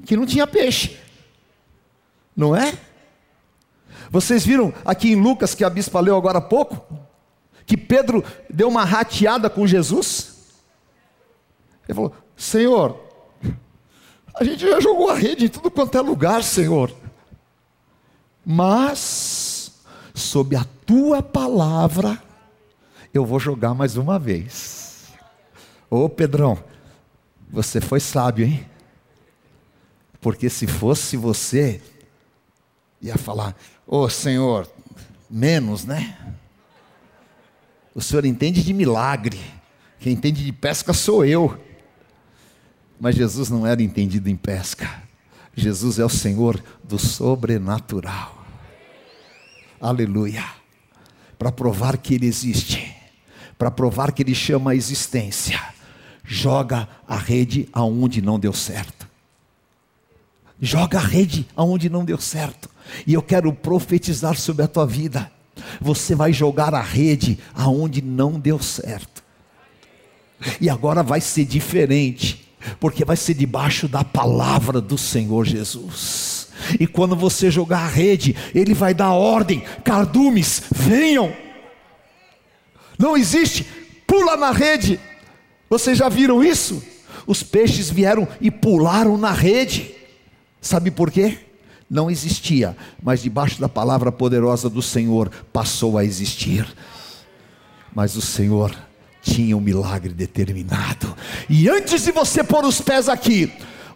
Que 0.05 0.15
não 0.15 0.25
tinha 0.25 0.45
peixe. 0.45 0.99
Não 2.37 2.55
é? 2.55 2.77
Vocês 4.11 4.45
viram 4.45 4.71
aqui 4.85 5.11
em 5.11 5.15
Lucas 5.15 5.55
que 5.55 5.63
a 5.63 5.69
bispa 5.69 5.99
leu 5.99 6.15
agora 6.15 6.37
há 6.37 6.41
pouco? 6.41 6.85
Que 7.65 7.75
Pedro 7.75 8.23
deu 8.49 8.67
uma 8.67 8.85
rateada 8.85 9.49
com 9.49 9.65
Jesus? 9.65 10.37
Ele 11.87 11.95
falou: 11.95 12.15
Senhor, 12.37 13.08
a 14.35 14.43
gente 14.43 14.61
já 14.61 14.79
jogou 14.79 15.09
a 15.09 15.15
rede 15.15 15.45
em 15.45 15.49
tudo 15.49 15.69
quanto 15.69 15.97
é 15.97 16.01
lugar, 16.01 16.43
Senhor. 16.43 16.91
Mas, 18.45 19.71
sob 20.13 20.55
a 20.55 20.65
tua 20.85 21.21
palavra, 21.21 22.21
eu 23.13 23.25
vou 23.25 23.39
jogar 23.39 23.73
mais 23.73 23.97
uma 23.97 24.17
vez. 24.17 25.09
Ô 25.89 26.07
Pedrão, 26.07 26.57
você 27.49 27.81
foi 27.81 27.99
sábio, 27.99 28.45
hein? 28.45 28.65
Porque 30.21 30.49
se 30.49 30.67
fosse 30.67 31.17
você, 31.17 31.81
ia 33.01 33.17
falar: 33.17 33.55
Ô 33.87 33.99
oh, 33.99 34.09
Senhor, 34.09 34.69
menos, 35.29 35.85
né? 35.85 36.17
O 37.95 38.01
Senhor 38.01 38.25
entende 38.25 38.63
de 38.63 38.73
milagre, 38.73 39.39
quem 39.99 40.13
entende 40.13 40.43
de 40.43 40.51
pesca 40.51 40.93
sou 40.93 41.25
eu. 41.25 41.59
Mas 42.99 43.15
Jesus 43.15 43.49
não 43.49 43.65
era 43.65 43.81
entendido 43.81 44.29
em 44.29 44.35
pesca. 44.35 45.01
Jesus 45.55 45.99
é 45.99 46.05
o 46.05 46.09
Senhor 46.09 46.61
do 46.83 46.99
sobrenatural. 46.99 48.45
Aleluia. 49.79 50.43
Para 51.37 51.51
provar 51.51 51.97
que 51.97 52.15
Ele 52.15 52.25
existe, 52.25 52.93
para 53.57 53.71
provar 53.71 54.11
que 54.11 54.21
Ele 54.21 54.35
chama 54.35 54.71
a 54.71 54.75
existência, 54.75 55.59
joga 56.25 56.87
a 57.07 57.15
rede 57.15 57.69
aonde 57.71 58.21
não 58.21 58.37
deu 58.37 58.51
certo. 58.51 59.07
Joga 60.61 60.97
a 60.97 61.01
rede 61.01 61.47
aonde 61.55 61.89
não 61.89 62.03
deu 62.03 62.17
certo. 62.17 62.69
E 63.07 63.13
eu 63.13 63.21
quero 63.21 63.53
profetizar 63.53 64.35
sobre 64.35 64.65
a 64.65 64.67
tua 64.67 64.85
vida. 64.85 65.31
Você 65.79 66.15
vai 66.15 66.33
jogar 66.33 66.73
a 66.73 66.81
rede 66.81 67.39
aonde 67.53 68.01
não 68.01 68.37
deu 68.37 68.59
certo. 68.59 69.23
E 70.59 70.69
agora 70.69 71.01
vai 71.01 71.21
ser 71.21 71.45
diferente 71.45 72.48
porque 72.79 73.05
vai 73.05 73.15
ser 73.15 73.33
debaixo 73.33 73.87
da 73.87 74.03
palavra 74.03 74.81
do 74.81 74.97
Senhor 74.97 75.45
Jesus. 75.45 76.49
E 76.79 76.85
quando 76.85 77.15
você 77.15 77.49
jogar 77.49 77.79
a 77.79 77.87
rede, 77.87 78.35
Ele 78.53 78.73
vai 78.73 78.93
dar 78.93 79.13
ordem: 79.13 79.63
cardumes, 79.83 80.63
venham. 80.71 81.33
Não 82.97 83.15
existe, 83.15 83.65
pula 84.05 84.35
na 84.35 84.51
rede. 84.51 84.99
Vocês 85.69 85.97
já 85.97 86.09
viram 86.09 86.43
isso? 86.43 86.83
Os 87.25 87.43
peixes 87.43 87.89
vieram 87.89 88.27
e 88.41 88.51
pularam 88.51 89.17
na 89.17 89.31
rede. 89.31 89.95
Sabe 90.59 90.91
por 90.91 91.11
quê? 91.11 91.37
Não 91.89 92.11
existia, 92.11 92.75
mas 93.01 93.21
debaixo 93.21 93.59
da 93.59 93.69
palavra 93.69 94.11
poderosa 94.11 94.69
do 94.69 94.81
Senhor 94.81 95.29
passou 95.51 95.97
a 95.97 96.03
existir. 96.03 96.67
Mas 97.93 98.15
o 98.15 98.21
Senhor 98.21 98.75
tinha 99.21 99.55
um 99.55 99.61
milagre 99.61 100.13
determinado. 100.13 101.15
E 101.49 101.69
antes 101.69 102.03
de 102.03 102.11
você 102.11 102.43
pôr 102.43 102.65
os 102.65 102.81
pés 102.81 103.09
aqui, 103.09 103.51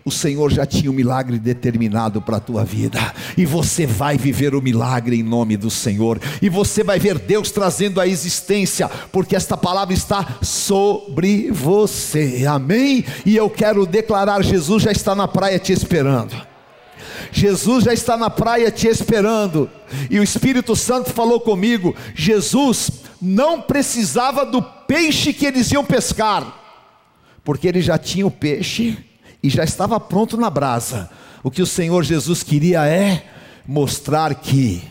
o 0.06 0.12
Senhor 0.12 0.52
já 0.52 0.66
tinha 0.66 0.92
um 0.92 0.94
milagre 0.94 1.40
determinado 1.40 2.22
para 2.22 2.38
a 2.38 2.40
tua 2.40 2.66
vida, 2.66 3.00
e 3.38 3.46
você 3.46 3.86
vai 3.86 4.18
viver 4.18 4.54
o 4.54 4.62
milagre 4.62 5.18
em 5.18 5.24
nome 5.24 5.56
do 5.56 5.70
Senhor, 5.70 6.20
e 6.42 6.50
você 6.50 6.84
vai 6.84 7.00
ver 7.00 7.18
Deus 7.18 7.52
trazendo 7.52 8.02
a 8.02 8.08
existência, 8.08 8.90
porque 9.12 9.36
esta 9.36 9.56
palavra 9.56 9.94
está 9.94 10.40
sobre 10.42 11.50
você, 11.52 12.46
amém? 12.46 13.06
E 13.26 13.36
eu 13.36 13.50
quero 13.50 13.86
declarar: 13.86 14.44
Jesus 14.44 14.84
já 14.84 14.92
está 14.92 15.16
na 15.16 15.28
praia 15.28 15.58
te 15.58 15.72
esperando. 15.72 16.36
Jesus 17.32 17.86
já 17.86 17.94
está 17.94 18.18
na 18.18 18.30
praia 18.30 18.70
te 18.70 18.88
esperando, 18.88 19.70
e 20.10 20.20
o 20.20 20.24
Espírito 20.24 20.76
Santo 20.76 21.12
falou 21.12 21.40
comigo: 21.40 21.96
Jesus 22.14 23.03
não 23.24 23.62
precisava 23.62 24.46
do 24.46 24.62
peixe 24.62 25.32
que 25.32 25.46
eles 25.46 25.72
iam 25.72 25.86
pescar, 25.86 26.60
porque 27.42 27.66
ele 27.66 27.82
já 27.82 27.98
tinha 27.98 28.28
o 28.28 28.32
peixe 28.32 28.98
e 29.42 29.50
já 29.50 29.64
estava 29.64 29.98
pronto 29.98 30.36
na 30.36 30.50
brasa. 30.50 31.10
O 31.42 31.50
que 31.50 31.62
o 31.62 31.66
Senhor 31.66 32.04
Jesus 32.04 32.44
queria 32.44 32.86
é 32.86 33.26
mostrar 33.66 34.36
que 34.36 34.84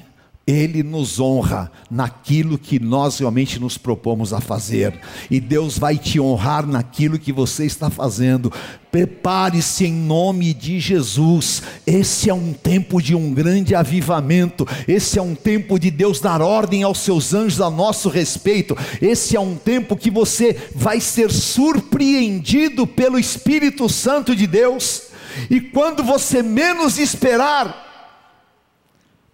ele 0.47 0.83
nos 0.83 1.21
honra 1.21 1.71
naquilo 1.91 2.59
que 2.59 2.81
nós 2.81 3.19
realmente 3.19 3.59
nos 3.59 3.79
propomos 3.79 4.33
a 4.33 4.41
fazer, 4.41 5.01
e 5.31 5.39
Deus 5.39 5.79
vai 5.79 5.97
te 5.97 6.19
honrar 6.19 6.67
naquilo 6.67 7.19
que 7.19 7.33
você 7.33 7.65
está 7.65 7.89
fazendo. 7.89 8.53
Prepare-se 8.91 9.87
em 9.87 9.93
nome 9.93 10.53
de 10.53 10.79
Jesus. 10.79 11.63
Esse 11.87 12.29
é 12.29 12.35
um 12.35 12.53
tempo 12.53 13.01
de 13.01 13.15
um 13.15 13.33
grande 13.33 13.75
avivamento. 13.75 14.69
Esse 14.87 15.19
é 15.19 15.23
um 15.23 15.35
tempo 15.35 15.79
de 15.79 15.91
Deus 15.91 16.21
dar 16.21 16.43
ordem 16.43 16.83
aos 16.83 16.99
seus 16.99 17.33
anjos 17.33 17.63
a 17.63 17.71
nosso 17.71 18.11
respeito. 18.11 18.77
Esse 19.01 19.35
é 19.35 19.41
um 19.41 19.57
tempo 19.57 19.97
que 19.97 20.11
você 20.11 20.55
vai 20.75 21.01
ser 21.01 21.31
surpreendido 21.31 22.87
pelo 22.87 23.19
Espírito 23.19 23.89
Santo 23.89 24.37
de 24.37 24.47
Deus. 24.47 25.05
E 25.49 25.59
quando 25.59 26.05
você 26.05 26.43
menos 26.43 26.99
esperar, 26.99 27.92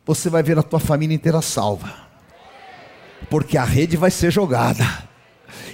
você 0.09 0.31
vai 0.31 0.43
ver 0.43 0.59
a 0.59 0.62
tua 0.62 0.81
família 0.81 1.15
inteira 1.15 1.43
salva, 1.43 1.93
porque 3.29 3.59
a 3.59 3.65
rede 3.65 3.95
vai 3.95 4.11
ser 4.11 4.31
jogada 4.31 5.07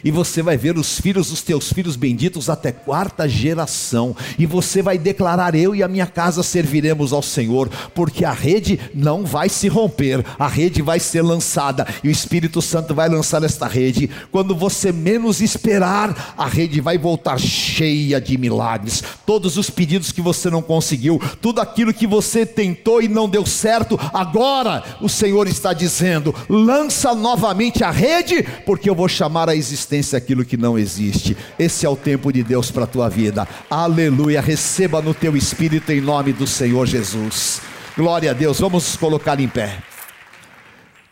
e 0.02 0.10
você 0.10 0.42
vai 0.42 0.56
ver 0.56 0.76
os 0.76 1.00
filhos 1.00 1.30
dos 1.30 1.42
teus 1.42 1.72
filhos 1.72 1.96
benditos 1.96 2.48
até 2.48 2.72
quarta 2.72 3.28
geração, 3.28 4.16
e 4.38 4.46
você 4.46 4.82
vai 4.82 4.98
declarar: 4.98 5.54
Eu 5.54 5.74
e 5.74 5.82
a 5.82 5.88
minha 5.88 6.06
casa 6.06 6.42
serviremos 6.42 7.12
ao 7.12 7.22
Senhor, 7.22 7.70
porque 7.94 8.24
a 8.24 8.32
rede 8.32 8.78
não 8.94 9.24
vai 9.24 9.48
se 9.48 9.68
romper, 9.68 10.24
a 10.38 10.48
rede 10.48 10.82
vai 10.82 11.00
ser 11.00 11.22
lançada, 11.22 11.86
e 12.02 12.08
o 12.08 12.10
Espírito 12.10 12.60
Santo 12.60 12.94
vai 12.94 13.08
lançar 13.08 13.42
esta 13.42 13.66
rede. 13.66 14.10
Quando 14.30 14.54
você 14.54 14.92
menos 14.92 15.40
esperar, 15.40 16.34
a 16.36 16.46
rede 16.46 16.80
vai 16.80 16.98
voltar 16.98 17.38
cheia 17.38 18.20
de 18.20 18.36
milagres. 18.36 19.02
Todos 19.26 19.56
os 19.56 19.70
pedidos 19.70 20.12
que 20.12 20.20
você 20.20 20.50
não 20.50 20.62
conseguiu, 20.62 21.20
tudo 21.40 21.60
aquilo 21.60 21.94
que 21.94 22.06
você 22.06 22.44
tentou 22.46 23.02
e 23.02 23.08
não 23.08 23.28
deu 23.28 23.46
certo, 23.46 23.98
agora 24.12 24.82
o 25.00 25.08
Senhor 25.08 25.46
está 25.46 25.72
dizendo: 25.72 26.34
lança 26.48 27.14
novamente 27.14 27.82
a 27.82 27.90
rede, 27.90 28.42
porque 28.64 28.88
eu 28.88 28.94
vou 28.94 29.08
chamar 29.08 29.48
a 29.48 29.56
existência 29.64 29.94
existência 29.94 30.18
aquilo 30.18 30.44
que 30.44 30.56
não 30.56 30.78
existe. 30.78 31.36
Esse 31.58 31.86
é 31.86 31.88
o 31.88 31.96
tempo 31.96 32.32
de 32.32 32.42
Deus 32.42 32.70
para 32.70 32.84
a 32.84 32.86
tua 32.86 33.08
vida. 33.08 33.46
Aleluia. 33.70 34.40
Receba 34.40 35.00
no 35.00 35.14
teu 35.14 35.36
espírito 35.36 35.92
em 35.92 36.00
nome 36.00 36.32
do 36.32 36.46
Senhor 36.46 36.86
Jesus. 36.86 37.60
Glória 37.96 38.30
a 38.30 38.34
Deus. 38.34 38.58
Vamos 38.58 38.96
colocar 38.96 39.38
em 39.40 39.48
pé. 39.48 39.82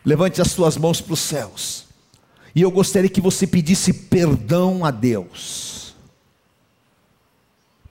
Levante 0.05 0.41
as 0.41 0.53
tuas 0.53 0.77
mãos 0.77 0.99
para 0.99 1.13
os 1.13 1.19
céus. 1.19 1.85
E 2.55 2.61
eu 2.61 2.69
gostaria 2.69 3.09
que 3.09 3.21
você 3.21 3.47
pedisse 3.47 3.93
perdão 3.93 4.85
a 4.85 4.91
Deus 4.91 5.95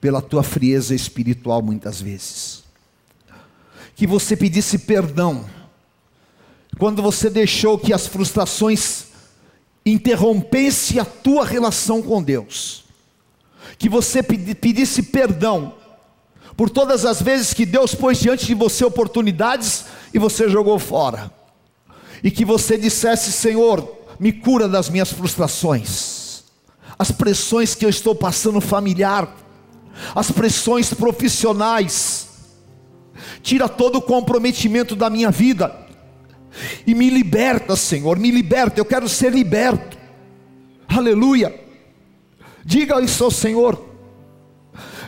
pela 0.00 0.21
tua 0.21 0.42
frieza 0.42 0.95
espiritual 0.95 1.62
muitas 1.62 2.00
vezes. 2.00 2.62
Que 3.95 4.07
você 4.07 4.37
pedisse 4.37 4.78
perdão 4.78 5.45
quando 6.78 7.02
você 7.02 7.31
deixou 7.31 7.78
que 7.78 7.92
as 7.92 8.07
frustrações 8.07 9.12
interrompesse 9.85 10.99
a 11.01 11.05
tua 11.05 11.45
relação 11.45 12.03
com 12.03 12.23
Deus, 12.23 12.85
que 13.79 13.89
você 13.89 14.23
pedisse 14.23 15.03
perdão 15.03 15.75
por 16.57 16.71
todas 16.71 17.05
as 17.05 17.21
vezes 17.21 17.53
que 17.55 17.67
Deus 17.67 17.95
pôs 17.95 18.21
diante 18.21 18.47
de 18.47 18.55
você 18.55 18.85
oportunidades 18.85 19.87
e 20.12 20.19
você 20.19 20.49
jogou 20.49 20.79
fora, 20.79 21.33
e 22.23 22.31
que 22.31 22.45
você 22.45 22.77
dissesse: 22.79 23.33
Senhor, 23.33 23.99
me 24.19 24.33
cura 24.33 24.69
das 24.69 24.89
minhas 24.89 25.12
frustrações, 25.12 26.45
as 26.99 27.11
pressões 27.11 27.75
que 27.75 27.85
eu 27.85 27.91
estou 27.91 28.15
passando 28.15 28.61
familiar, 28.61 29.37
as 30.15 30.31
pressões 30.31 30.95
profissionais, 30.95 32.29
tira 33.43 33.69
todo 33.69 33.97
o 33.97 34.03
comprometimento 34.03 34.95
da 34.95 35.11
minha 35.11 35.31
vida 35.31 35.82
e 36.87 36.95
me 36.95 37.09
liberta, 37.11 37.77
Senhor, 37.77 38.19
me 38.19 38.31
liberta, 38.31 38.81
eu 38.81 38.85
quero 38.85 39.09
ser 39.09 39.33
liberto. 39.33 39.97
Aleluia. 40.87 41.55
Diga 42.65 43.01
isso 43.01 43.25
ao 43.25 43.31
Senhor. 43.31 43.93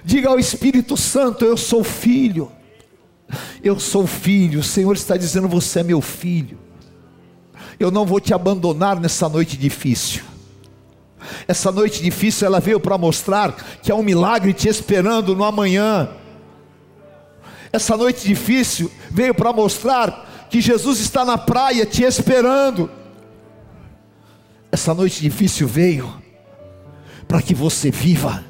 Diga 0.05 0.29
ao 0.29 0.39
Espírito 0.39 0.97
Santo: 0.97 1.45
Eu 1.45 1.57
sou 1.57 1.85
filho. 1.85 2.51
Eu 3.63 3.79
sou 3.79 4.07
filho. 4.07 4.61
O 4.61 4.65
Senhor 4.65 4.95
está 4.95 5.17
dizendo: 5.17 5.49
Você 5.49 5.81
é 5.81 5.83
meu 5.83 6.01
filho. 6.01 6.59
Eu 7.79 7.91
não 7.91 8.07
vou 8.07 8.21
te 8.21 8.33
abandonar 8.33 8.99
nessa 9.01 9.29
noite 9.29 9.57
difícil. 9.57 10.23
Essa 11.49 11.73
noite 11.73 12.03
difícil 12.03 12.47
ela 12.47 12.61
veio 12.61 12.79
para 12.79 12.99
mostrar 12.99 13.53
que 13.83 13.91
há 13.91 13.95
um 13.95 14.03
milagre 14.03 14.53
te 14.53 14.69
esperando 14.69 15.35
no 15.35 15.45
amanhã. 15.45 16.11
Essa 17.73 17.97
noite 17.97 18.27
difícil 18.27 18.91
veio 19.11 19.35
para 19.35 19.53
mostrar 19.53 20.34
que 20.51 20.61
Jesus 20.61 21.01
está 21.01 21.25
na 21.25 21.39
praia 21.39 21.85
te 21.85 22.03
esperando. 22.03 22.91
Essa 24.71 24.95
noite 24.95 25.21
difícil 25.21 25.69
veio 25.69 26.13
para 27.27 27.41
que 27.41 27.55
você 27.55 27.91
viva 27.91 28.45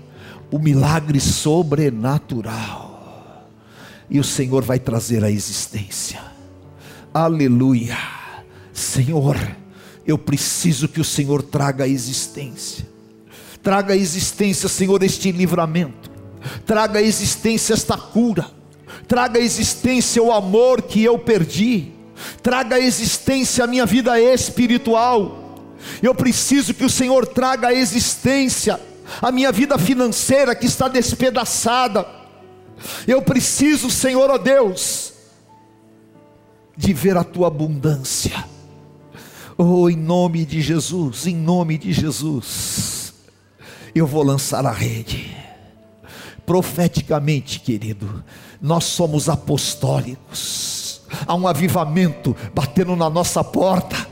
o 0.50 0.58
milagre 0.58 1.20
sobrenatural. 1.20 3.46
E 4.08 4.18
o 4.18 4.24
Senhor 4.24 4.62
vai 4.62 4.78
trazer 4.78 5.24
a 5.24 5.30
existência. 5.30 6.20
Aleluia. 7.12 7.96
Senhor, 8.72 9.36
eu 10.06 10.18
preciso 10.18 10.88
que 10.88 11.00
o 11.00 11.04
Senhor 11.04 11.42
traga 11.42 11.84
a 11.84 11.88
existência. 11.88 12.86
Traga 13.62 13.94
a 13.94 13.96
existência, 13.96 14.68
Senhor, 14.68 15.02
este 15.02 15.32
livramento. 15.32 16.10
Traga 16.66 16.98
a 16.98 17.02
existência 17.02 17.72
esta 17.72 17.96
cura. 17.96 18.46
Traga 19.06 19.38
a 19.38 19.42
existência 19.42 20.22
o 20.22 20.32
amor 20.32 20.82
que 20.82 21.02
eu 21.02 21.18
perdi. 21.18 21.92
Traga 22.42 22.76
a 22.76 22.80
existência 22.80 23.64
a 23.64 23.66
minha 23.66 23.86
vida 23.86 24.18
espiritual. 24.20 25.58
Eu 26.02 26.14
preciso 26.14 26.72
que 26.72 26.84
o 26.84 26.90
Senhor 26.90 27.26
traga 27.26 27.68
a 27.68 27.74
existência 27.74 28.80
a 29.20 29.30
minha 29.30 29.52
vida 29.52 29.78
financeira 29.78 30.54
que 30.54 30.66
está 30.66 30.88
despedaçada. 30.88 32.06
Eu 33.06 33.22
preciso, 33.22 33.90
Senhor, 33.90 34.30
ó 34.30 34.38
Deus, 34.38 35.12
de 36.76 36.92
ver 36.92 37.16
a 37.16 37.24
tua 37.24 37.48
abundância. 37.48 38.44
Oh, 39.56 39.88
em 39.88 39.96
nome 39.96 40.44
de 40.44 40.60
Jesus, 40.60 41.26
em 41.26 41.36
nome 41.36 41.78
de 41.78 41.92
Jesus, 41.92 43.14
eu 43.94 44.06
vou 44.06 44.24
lançar 44.24 44.66
a 44.66 44.72
rede. 44.72 45.43
Profeticamente, 46.46 47.60
querido, 47.60 48.22
nós 48.60 48.84
somos 48.84 49.28
apostólicos. 49.28 51.02
Há 51.26 51.34
um 51.34 51.46
avivamento 51.46 52.36
batendo 52.54 52.94
na 52.96 53.08
nossa 53.08 53.42
porta. 53.42 54.06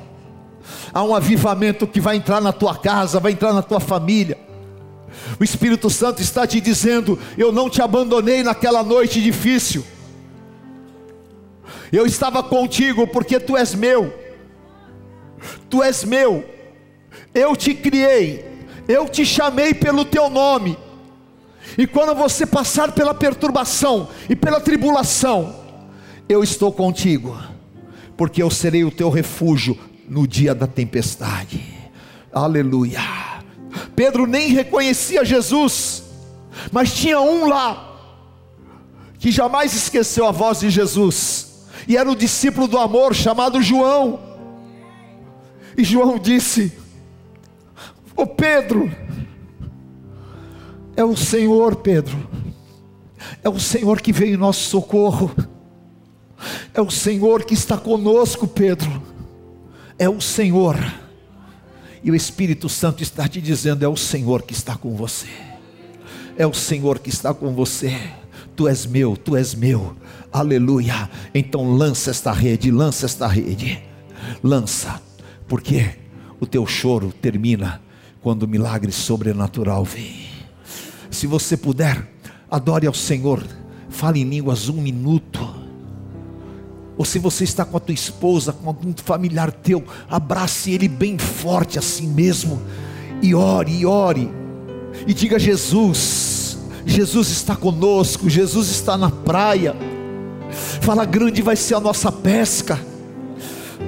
Há 0.93 1.03
um 1.03 1.15
avivamento 1.15 1.87
que 1.87 2.01
vai 2.01 2.17
entrar 2.17 2.41
na 2.41 2.53
tua 2.53 2.77
casa, 2.77 3.21
vai 3.21 3.33
entrar 3.33 3.53
na 3.53 3.62
tua 3.62 3.81
família. 3.81 4.39
O 5.39 5.45
Espírito 5.45 5.91
Santo 5.91 6.23
está 6.23 6.47
te 6.47 6.61
dizendo: 6.61 7.19
Eu 7.37 7.53
não 7.53 7.69
te 7.69 7.83
abandonei 7.83 8.43
naquela 8.43 8.83
noite 8.83 9.23
difícil. 9.23 9.85
Eu 11.91 12.07
estava 12.07 12.43
contigo 12.43 13.07
porque 13.07 13.39
tu 13.39 13.57
és 13.57 13.75
meu 13.75 14.23
tu 15.69 15.83
és 15.83 16.05
meu, 16.05 16.45
eu 17.35 17.57
te 17.57 17.75
criei, 17.75 18.45
eu 18.89 19.09
te 19.09 19.25
chamei 19.25 19.75
pelo 19.75 20.05
teu 20.05 20.29
nome. 20.29 20.77
E 21.76 21.87
quando 21.87 22.14
você 22.14 22.45
passar 22.47 22.93
pela 22.93 23.14
perturbação 23.14 24.09
e 24.29 24.37
pela 24.37 24.61
tribulação, 24.61 25.55
eu 26.29 26.43
estou 26.43 26.73
contigo, 26.73 27.37
porque 28.17 28.43
eu 28.43 28.50
serei 28.50 28.85
o 28.85 28.91
teu 28.91 29.11
refúgio 29.11 29.79
no 30.09 30.26
dia 30.26 30.55
da 30.55 30.67
tempestade. 30.67 31.62
Aleluia. 32.33 33.00
Pedro 33.97 34.26
nem 34.26 34.49
reconhecia 34.49 35.25
Jesus, 35.25 36.02
mas 36.70 36.94
tinha 36.94 37.20
um 37.20 37.49
lá 37.49 37.90
que 39.18 39.31
jamais 39.31 39.75
esqueceu 39.75 40.27
a 40.27 40.33
voz 40.33 40.61
de 40.61 40.70
Jesus, 40.70 41.66
e 41.87 41.96
era 41.96 42.11
o 42.11 42.16
discípulo 42.16 42.66
do 42.66 42.79
amor 42.79 43.14
chamado 43.14 43.62
João. 43.62 44.20
E 45.77 45.85
João 45.85 46.18
disse: 46.18 46.73
Ô 48.16 48.27
Pedro, 48.27 48.90
é 50.96 51.05
o 51.05 51.16
Senhor, 51.16 51.76
Pedro, 51.76 52.16
é 53.42 53.48
o 53.48 53.59
Senhor 53.59 54.00
que 54.00 54.12
veio 54.12 54.35
em 54.35 54.38
nosso 54.38 54.68
socorro, 54.68 55.35
é 56.74 56.81
o 56.81 56.90
Senhor 56.90 57.44
que 57.44 57.55
está 57.55 57.76
conosco, 57.76 58.46
Pedro, 58.46 59.02
é 59.98 60.09
o 60.09 60.20
Senhor, 60.20 60.76
e 62.02 62.11
o 62.11 62.14
Espírito 62.14 62.68
Santo 62.68 63.02
está 63.02 63.28
te 63.28 63.40
dizendo: 63.40 63.85
é 63.85 63.88
o 63.88 63.96
Senhor 63.96 64.42
que 64.42 64.52
está 64.52 64.76
com 64.76 64.96
você, 64.96 65.28
é 66.37 66.46
o 66.46 66.55
Senhor 66.55 66.98
que 66.98 67.11
está 67.11 67.33
com 67.33 67.55
você, 67.55 67.96
tu 68.57 68.68
és 68.68 68.87
meu, 68.87 69.16
tu 69.16 69.37
és 69.37 69.55
meu, 69.55 69.96
aleluia. 70.33 71.09
Então 71.35 71.74
lança 71.74 72.11
esta 72.11 72.33
rede, 72.33 72.70
lança 72.70 73.07
esta 73.07 73.26
rede, 73.26 73.83
lança 74.42 75.00
porque 75.52 75.90
o 76.40 76.46
teu 76.46 76.66
choro 76.66 77.12
termina 77.12 77.83
quando 78.22 78.44
o 78.44 78.48
milagre 78.48 78.90
sobrenatural 78.90 79.85
vem. 79.85 80.21
Se 81.12 81.27
você 81.27 81.59
puder, 81.59 82.11
adore 82.51 82.87
ao 82.87 82.94
Senhor, 82.94 83.44
fale 83.90 84.20
em 84.20 84.25
línguas 84.25 84.70
um 84.70 84.81
minuto. 84.81 85.46
Ou 86.96 87.05
se 87.05 87.18
você 87.18 87.44
está 87.44 87.66
com 87.66 87.77
a 87.77 87.81
tua 87.81 87.94
esposa, 87.94 88.51
com 88.51 88.66
algum 88.66 88.94
familiar 88.96 89.53
teu, 89.53 89.85
abrace 90.09 90.72
ele 90.72 90.88
bem 90.88 91.18
forte 91.18 91.79
assim 91.79 92.07
mesmo. 92.07 92.62
E 93.20 93.35
ore, 93.35 93.72
e 93.72 93.85
ore. 93.85 94.31
E 95.07 95.12
diga: 95.12 95.38
Jesus, 95.38 96.59
Jesus 96.87 97.29
está 97.29 97.55
conosco, 97.55 98.31
Jesus 98.31 98.70
está 98.70 98.96
na 98.96 99.11
praia. 99.11 99.77
Fala, 100.81 101.05
grande 101.05 101.42
vai 101.42 101.57
ser 101.57 101.75
a 101.75 101.81
nossa 101.81 102.11
pesca. 102.11 102.81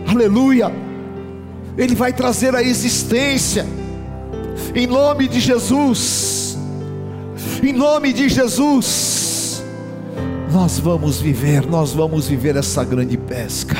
Aleluia. 0.06 0.70
Ele 1.76 1.94
vai 1.94 2.12
trazer 2.12 2.54
a 2.54 2.62
existência, 2.62 3.66
em 4.74 4.86
nome 4.86 5.26
de 5.26 5.40
Jesus, 5.40 6.33
em 7.66 7.72
nome 7.72 8.12
de 8.12 8.28
Jesus, 8.28 9.64
nós 10.52 10.78
vamos 10.78 11.20
viver, 11.20 11.66
nós 11.66 11.92
vamos 11.92 12.28
viver 12.28 12.56
essa 12.56 12.84
grande 12.84 13.16
pesca, 13.16 13.76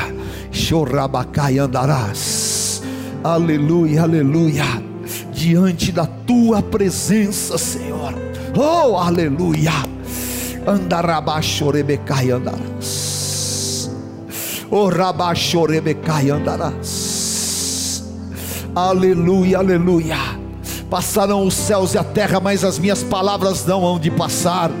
chorabacai 0.51 1.59
andarás, 1.59 2.81
aleluia, 3.23 4.01
aleluia, 4.03 4.65
diante 5.31 5.91
da 5.91 6.05
tua 6.05 6.63
presença, 6.63 7.57
Senhor, 7.57 8.13
oh 8.57 8.97
aleluia, 8.97 9.73
andarabachorebecai 10.65 12.31
andarás, 12.31 13.91
oh 14.71 14.89
rabachorebecai 14.89 16.31
andarás, 16.31 17.13
Aleluia, 18.75 19.59
aleluia. 19.59 20.44
Passarão 20.95 21.45
os 21.45 21.53
céus 21.53 21.93
e 21.93 21.97
a 21.97 22.05
terra, 22.05 22.39
mas 22.39 22.63
as 22.63 22.79
minhas 22.79 23.03
palavras 23.03 23.65
não 23.65 23.83
hão 23.85 23.99
de 23.99 24.09
passar. 24.09 24.71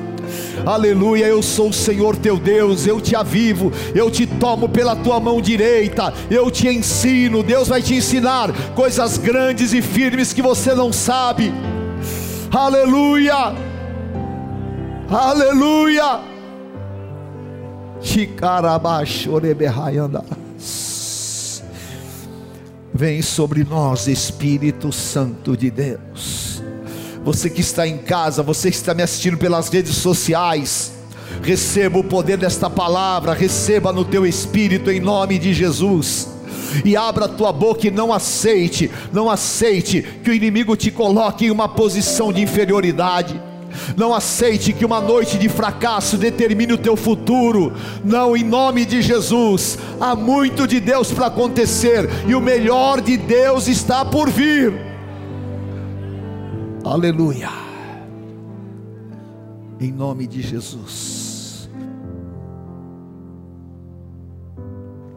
Aleluia, 0.65 1.25
eu 1.25 1.43
sou 1.43 1.67
o 1.67 1.73
Senhor 1.73 2.15
teu 2.15 2.37
Deus, 2.37 2.87
eu 2.87 3.01
te 3.01 3.17
avivo, 3.17 3.69
eu 3.93 4.09
te 4.09 4.25
tomo 4.25 4.69
pela 4.69 4.95
tua 4.95 5.19
mão 5.19 5.41
direita, 5.41 6.13
eu 6.31 6.49
te 6.49 6.69
ensino, 6.69 7.43
Deus 7.43 7.67
vai 7.67 7.81
te 7.81 7.95
ensinar 7.95 8.49
coisas 8.73 9.17
grandes 9.17 9.73
e 9.73 9.81
firmes 9.81 10.31
que 10.31 10.41
você 10.41 10.73
não 10.73 10.93
sabe. 10.93 11.53
Aleluia, 12.49 13.53
aleluia. 15.09 16.21
Chicarabaixo, 17.99 19.31
Vem 22.97 23.21
sobre 23.21 23.65
nós, 23.65 24.07
Espírito 24.07 24.89
Santo 24.89 25.57
de 25.57 25.69
Deus. 25.69 26.63
Você 27.25 27.49
que 27.49 27.59
está 27.59 27.85
em 27.85 27.97
casa, 27.97 28.41
você 28.41 28.71
que 28.71 28.77
está 28.77 28.93
me 28.93 29.03
assistindo 29.03 29.37
pelas 29.37 29.67
redes 29.67 29.97
sociais, 29.97 30.93
receba 31.43 31.99
o 31.99 32.05
poder 32.05 32.37
desta 32.37 32.69
palavra, 32.69 33.33
receba 33.33 33.91
no 33.91 34.05
teu 34.05 34.25
espírito 34.25 34.89
em 34.89 35.01
nome 35.01 35.37
de 35.37 35.53
Jesus. 35.53 36.29
E 36.85 36.95
abra 36.95 37.25
a 37.25 37.27
tua 37.27 37.51
boca 37.51 37.85
e 37.85 37.91
não 37.91 38.13
aceite, 38.13 38.89
não 39.11 39.29
aceite 39.29 40.01
que 40.23 40.29
o 40.29 40.33
inimigo 40.33 40.73
te 40.77 40.89
coloque 40.89 41.47
em 41.47 41.51
uma 41.51 41.67
posição 41.67 42.31
de 42.31 42.41
inferioridade 42.41 43.37
não 43.95 44.13
aceite 44.13 44.73
que 44.73 44.85
uma 44.85 45.01
noite 45.01 45.37
de 45.37 45.49
fracasso 45.49 46.17
determine 46.17 46.73
o 46.73 46.77
teu 46.77 46.95
futuro. 46.95 47.73
Não, 48.03 48.35
em 48.35 48.43
nome 48.43 48.85
de 48.85 49.01
Jesus. 49.01 49.77
Há 49.99 50.15
muito 50.15 50.67
de 50.67 50.79
Deus 50.79 51.11
para 51.11 51.27
acontecer 51.27 52.09
e 52.27 52.35
o 52.35 52.41
melhor 52.41 53.01
de 53.01 53.17
Deus 53.17 53.67
está 53.67 54.05
por 54.05 54.29
vir. 54.29 54.73
Aleluia. 56.83 57.49
Em 59.79 59.91
nome 59.91 60.27
de 60.27 60.41
Jesus. 60.41 61.69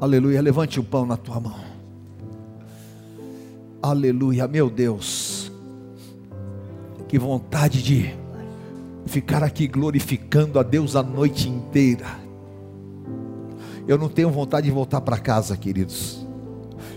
Aleluia. 0.01 0.41
Levante 0.41 0.81
o 0.81 0.85
pão 0.85 1.05
na 1.05 1.17
tua 1.17 1.39
mão. 1.41 1.69
Aleluia, 3.83 4.49
meu 4.49 4.69
Deus. 4.69 5.53
Que 7.09 7.19
vontade 7.19 7.83
de 7.83 8.15
ficar 9.09 9.43
aqui 9.43 9.67
glorificando 9.67 10.59
a 10.59 10.63
Deus 10.63 10.95
a 10.95 11.03
noite 11.03 11.49
inteira. 11.49 12.07
Eu 13.87 13.97
não 13.97 14.09
tenho 14.09 14.31
vontade 14.31 14.67
de 14.67 14.73
voltar 14.73 15.01
para 15.01 15.19
casa, 15.19 15.57
queridos. 15.57 16.27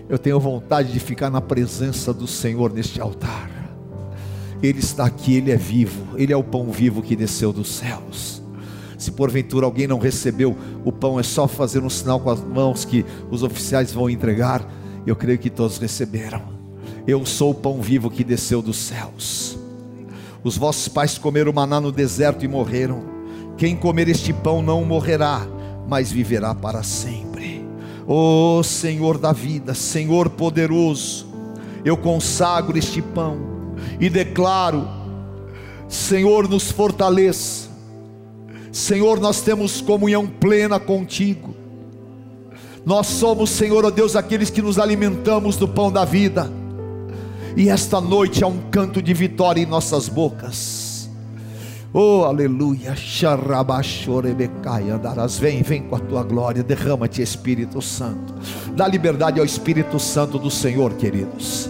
Eu 0.10 0.20
tenho 0.20 0.40
vontade 0.40 0.92
de 0.92 1.00
ficar 1.00 1.30
na 1.30 1.40
presença 1.40 2.14
do 2.14 2.28
Senhor 2.28 2.74
neste 2.74 3.00
altar. 3.00 3.50
Ele 4.62 4.80
está 4.80 5.06
aqui, 5.06 5.36
ele 5.36 5.52
é 5.52 5.56
vivo, 5.56 6.18
ele 6.18 6.34
é 6.34 6.38
o 6.38 6.44
pão 6.44 6.70
vivo 6.70 7.02
que 7.02 7.16
desceu 7.16 7.54
dos 7.54 7.70
céus. 7.70 8.44
Se 8.98 9.10
porventura 9.12 9.66
alguém 9.66 9.88
não 9.88 9.98
recebeu 9.98 10.56
o 10.86 10.92
pão, 10.92 11.20
é 11.20 11.24
só 11.24 11.48
fazer 11.48 11.82
um 11.82 11.90
sinal 11.90 12.20
com 12.20 12.30
as 12.30 12.44
mãos 12.44 12.86
que 12.86 13.04
os 13.32 13.42
oficiais 13.42 13.92
vão 13.92 14.10
entregar. 14.10 14.64
Eu 15.08 15.16
creio 15.16 15.40
que 15.40 15.50
todos 15.50 15.78
receberam. 15.78 16.44
Eu 17.08 17.26
sou 17.26 17.52
o 17.52 17.56
pão 17.56 17.82
vivo 17.82 18.12
que 18.12 18.24
desceu 18.24 18.62
dos 18.62 18.78
céus. 18.78 19.61
Os 20.44 20.58
vossos 20.58 20.88
pais 20.88 21.18
comeram 21.18 21.54
maná 21.54 21.80
no 21.80 21.92
deserto 21.92 22.44
e 22.44 22.48
morreram. 22.48 23.04
Quem 23.58 23.76
comer 23.76 24.08
este 24.10 24.34
pão 24.34 24.62
não 24.62 24.84
morrerá, 24.84 25.46
mas 25.88 26.12
viverá 26.12 26.56
para 26.56 26.82
sempre. 26.82 27.64
Ó 28.08 28.60
oh, 28.60 28.64
Senhor 28.64 29.18
da 29.18 29.32
vida, 29.32 29.76
Senhor 29.76 30.30
poderoso, 30.30 31.28
eu 31.86 31.96
consagro 31.96 32.78
este 32.78 33.02
pão 33.02 33.38
e 34.00 34.10
declaro: 34.10 34.88
Senhor, 35.88 36.48
nos 36.48 36.72
fortaleça. 36.72 37.70
Senhor, 38.72 39.20
nós 39.20 39.42
temos 39.42 39.82
comunhão 39.82 40.26
plena 40.26 40.80
contigo. 40.80 41.54
Nós 42.84 43.06
somos, 43.06 43.52
Senhor, 43.52 43.86
ó 43.86 43.90
oh 43.90 43.92
Deus, 43.92 44.16
aqueles 44.16 44.50
que 44.50 44.62
nos 44.62 44.80
alimentamos 44.80 45.56
do 45.56 45.68
pão 45.68 45.92
da 45.92 46.04
vida. 46.04 46.52
E 47.56 47.70
esta 47.70 48.00
noite 48.00 48.44
há 48.44 48.48
um 48.48 48.60
canto 48.70 49.02
de 49.02 49.14
vitória 49.14 49.62
em 49.62 49.66
nossas 49.66 50.08
bocas. 50.08 51.10
Oh, 51.94 52.24
aleluia. 52.24 52.96
Andarás. 54.96 55.38
Vem, 55.38 55.62
vem 55.62 55.84
com 55.84 55.96
a 55.96 56.00
tua 56.00 56.24
glória. 56.24 56.64
Derrama-te, 56.64 57.22
Espírito 57.22 57.82
Santo. 57.82 58.34
Dá 58.74 58.88
liberdade 58.88 59.40
ao 59.40 59.46
Espírito 59.46 60.00
Santo 60.00 60.40
do 60.40 60.50
Senhor, 60.50 60.94
queridos. 60.94 61.70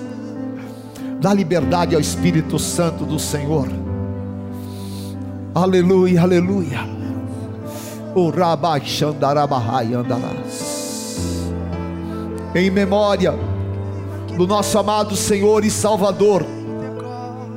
Dá 1.19 1.33
liberdade 1.33 1.95
ao 1.95 2.01
Espírito 2.01 2.59
Santo 2.59 3.03
do 3.03 3.17
Senhor. 3.17 3.67
Aleluia, 5.55 6.21
aleluia. 6.21 6.79
O 8.13 8.29
Rabaxandarabahai 8.29 9.93
andarás. 9.95 11.41
Em 12.53 12.69
memória 12.69 13.33
do 14.37 14.47
nosso 14.47 14.77
amado 14.77 15.15
Senhor 15.15 15.63
e 15.63 15.69
Salvador, 15.69 16.45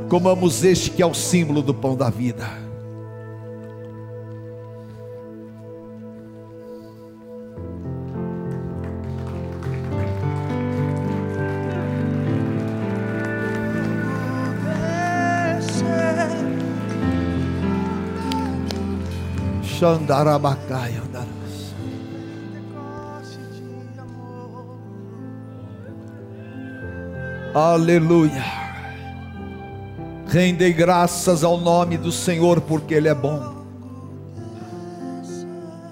comamos 0.09 0.65
este 0.65 0.91
que 0.91 1.03
é 1.03 1.07
o 1.07 1.15
símbolo 1.15 1.63
do 1.63 1.73
pão 1.73 1.97
da 1.97 2.11
vida. 2.11 2.65
Xandarabacai 19.63 20.95
andará. 20.97 21.34
Aleluia. 27.55 28.45
Rendei 30.27 30.73
graças 30.73 31.45
ao 31.45 31.57
nome 31.57 31.97
do 31.97 32.11
Senhor, 32.11 32.61
porque 32.61 32.95
Ele 32.95 33.07
é 33.07 33.15
bom. 33.15 33.55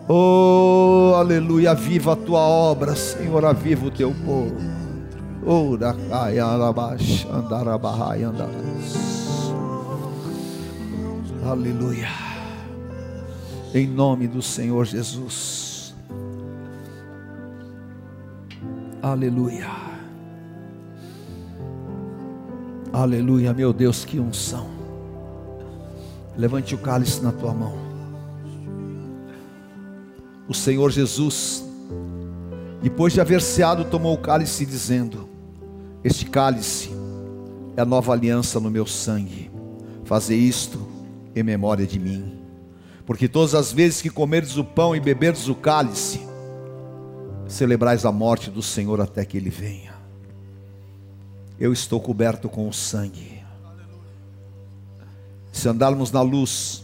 Oh, 0.08 1.14
aleluia, 1.14 1.72
viva 1.72 2.14
a 2.14 2.16
tua 2.16 2.40
obra, 2.40 2.96
Senhor, 2.96 3.44
aviva 3.44 3.86
o 3.86 3.90
teu 3.92 4.12
povo. 4.24 4.56
Ora. 5.46 5.96
Aleluia. 11.48 12.08
Em 13.72 13.86
nome 13.86 14.26
do 14.26 14.42
Senhor 14.42 14.84
Jesus. 14.84 15.94
Aleluia. 19.00 19.91
Aleluia, 22.92 23.54
meu 23.54 23.72
Deus, 23.72 24.04
que 24.04 24.20
unção. 24.20 24.68
Levante 26.36 26.74
o 26.74 26.78
cálice 26.78 27.22
na 27.22 27.32
tua 27.32 27.54
mão. 27.54 27.74
O 30.46 30.52
Senhor 30.52 30.90
Jesus, 30.90 31.64
depois 32.82 33.14
de 33.14 33.20
haver 33.20 33.40
ceado, 33.40 33.86
tomou 33.86 34.12
o 34.12 34.18
cálice, 34.18 34.66
dizendo: 34.66 35.26
Este 36.04 36.26
cálice 36.26 36.90
é 37.78 37.80
a 37.80 37.86
nova 37.86 38.12
aliança 38.12 38.60
no 38.60 38.70
meu 38.70 38.84
sangue. 38.84 39.50
Fazer 40.04 40.36
isto 40.36 40.78
em 41.34 41.42
memória 41.42 41.86
de 41.86 41.98
mim. 41.98 42.40
Porque 43.06 43.26
todas 43.26 43.54
as 43.54 43.72
vezes 43.72 44.02
que 44.02 44.10
comerdes 44.10 44.58
o 44.58 44.64
pão 44.64 44.94
e 44.94 45.00
beberdes 45.00 45.48
o 45.48 45.54
cálice, 45.54 46.20
celebrais 47.48 48.04
a 48.04 48.12
morte 48.12 48.50
do 48.50 48.62
Senhor 48.62 49.00
até 49.00 49.24
que 49.24 49.38
ele 49.38 49.48
venha 49.48 49.91
eu 51.62 51.72
estou 51.72 52.00
coberto 52.00 52.48
com 52.48 52.68
o 52.68 52.72
sangue. 52.72 53.40
Se 55.52 55.68
andarmos 55.68 56.10
na 56.10 56.20
luz, 56.20 56.82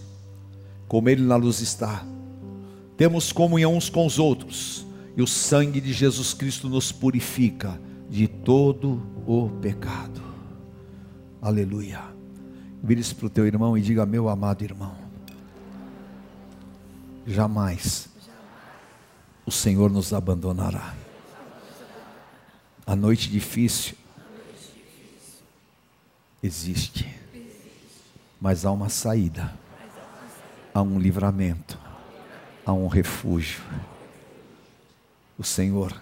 como 0.87 1.09
Ele 1.09 1.25
na 1.25 1.35
luz 1.35 1.59
está, 1.59 2.07
temos 2.97 3.33
comunhão 3.33 3.75
uns 3.75 3.91
com 3.91 4.07
os 4.07 4.21
outros, 4.21 4.87
e 5.17 5.21
o 5.21 5.27
sangue 5.27 5.81
de 5.81 5.93
Jesus 5.93 6.33
Cristo 6.33 6.69
nos 6.69 6.93
purifica 6.93 7.81
de 8.09 8.29
todo 8.29 9.03
o 9.27 9.49
pecado. 9.61 10.23
Aleluia. 11.43 12.01
Vire-se 12.81 13.17
para 13.17 13.27
o 13.27 13.31
teu 13.31 13.49
irmão 13.49 13.77
e 13.77 13.83
diga: 13.83 14.07
Meu 14.07 14.29
amado 14.29 14.63
irmão, 14.63 14.95
jamais 17.27 18.09
o 19.45 19.51
Senhor 19.51 19.91
nos 19.91 20.13
abandonará. 20.13 20.95
A 22.87 22.95
noite 22.95 23.29
difícil, 23.29 23.97
existe, 26.43 27.09
mas 28.41 28.65
há 28.65 28.71
uma 28.71 28.89
saída, 28.89 29.53
há 30.73 30.81
um 30.81 30.99
livramento, 30.99 31.79
há 32.65 32.73
um 32.73 32.87
refúgio. 32.87 33.63
O 35.37 35.45
Senhor 35.45 36.01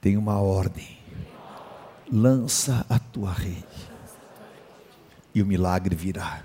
tem 0.00 0.16
uma 0.16 0.38
ordem: 0.40 0.98
lança 2.10 2.84
a 2.88 2.98
tua 2.98 3.32
rede, 3.32 3.90
e 5.34 5.42
o 5.42 5.46
milagre 5.46 5.94
virá. 5.94 6.42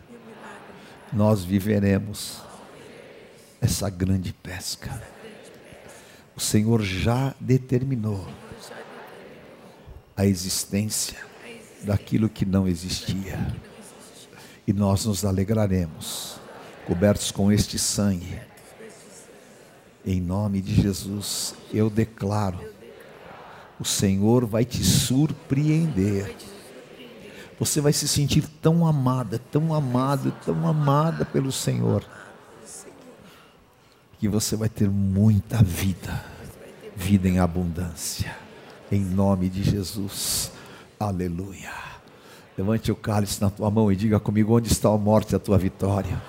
Nós 1.12 1.44
viveremos 1.44 2.42
essa 3.62 3.90
grande 3.90 4.34
pesca. 4.34 5.02
O 6.36 6.40
Senhor 6.40 6.82
já 6.82 7.36
determinou 7.40 8.28
a 10.18 10.26
existência 10.26 11.33
daquilo 11.84 12.30
que 12.30 12.46
não 12.46 12.68
existia. 12.68 13.40
E 14.66 14.74
nós 14.74 15.06
nos 15.06 15.26
alegraremos, 15.26 16.38
cobertos 16.86 17.32
com 17.32 17.52
este 17.52 17.78
sangue. 17.78 18.40
Em 20.06 20.20
nome 20.20 20.62
de 20.62 20.74
Jesus, 20.74 21.56
eu 21.74 21.90
declaro: 21.90 22.60
o 23.80 23.86
Senhor 23.86 24.46
vai 24.46 24.66
te 24.66 24.84
surpreender. 24.84 26.36
Você 27.60 27.80
vai 27.80 27.94
se 27.94 28.08
sentir 28.08 28.48
tão 28.62 28.86
amada, 28.86 29.40
tão 29.52 29.74
amado, 29.74 30.34
tão 30.46 30.68
amada 30.68 31.24
pelo 31.24 31.52
Senhor, 31.52 32.04
que 34.20 34.28
você 34.28 34.56
vai 34.56 34.70
ter 34.70 34.90
muita 34.90 35.62
vida, 35.62 36.24
vida 36.96 37.28
em 37.28 37.40
abundância. 37.40 38.36
Em 38.92 39.02
nome 39.02 39.50
de 39.50 39.64
Jesus. 39.64 40.52
Aleluia. 41.04 41.72
Levante 42.58 42.92
o 42.92 42.96
cálice 42.96 43.42
na 43.42 43.50
tua 43.50 43.70
mão 43.70 43.92
e 43.92 43.96
diga 43.96 44.20
comigo: 44.20 44.56
onde 44.56 44.72
está 44.72 44.90
a 44.90 44.98
morte, 44.98 45.36
a 45.36 45.40
tua 45.40 45.58
vitória? 45.58 46.22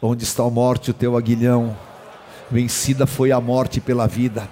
Onde 0.00 0.24
está 0.24 0.42
a 0.42 0.50
morte, 0.50 0.90
o 0.90 0.94
teu 0.94 1.16
aguilhão? 1.16 1.76
Vencida 2.50 3.06
foi 3.06 3.32
a 3.32 3.40
morte 3.40 3.80
pela 3.80 4.06
vida. 4.06 4.48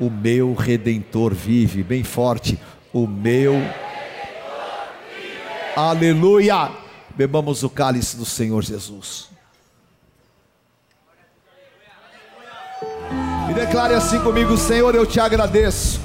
O 0.00 0.08
meu 0.08 0.54
redentor 0.54 1.34
vive, 1.34 1.82
bem 1.82 2.02
forte. 2.04 2.58
O 2.92 3.06
meu. 3.06 3.54
Aleluia. 5.76 6.70
Bebamos 7.14 7.62
o 7.62 7.70
cálice 7.70 8.16
do 8.16 8.24
Senhor 8.24 8.62
Jesus. 8.62 9.28
E 13.50 13.54
declare 13.54 13.94
assim 13.94 14.18
comigo: 14.20 14.56
Senhor, 14.56 14.94
eu 14.94 15.04
te 15.04 15.20
agradeço, 15.20 16.00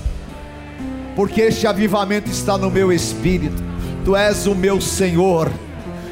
porque 1.17 1.41
este 1.41 1.65
avivamento 1.65 2.29
está 2.29 2.59
no 2.59 2.69
meu 2.69 2.93
espírito. 2.93 3.63
Tu 4.05 4.15
és 4.15 4.45
o 4.45 4.53
meu 4.53 4.79
Senhor 4.79 5.51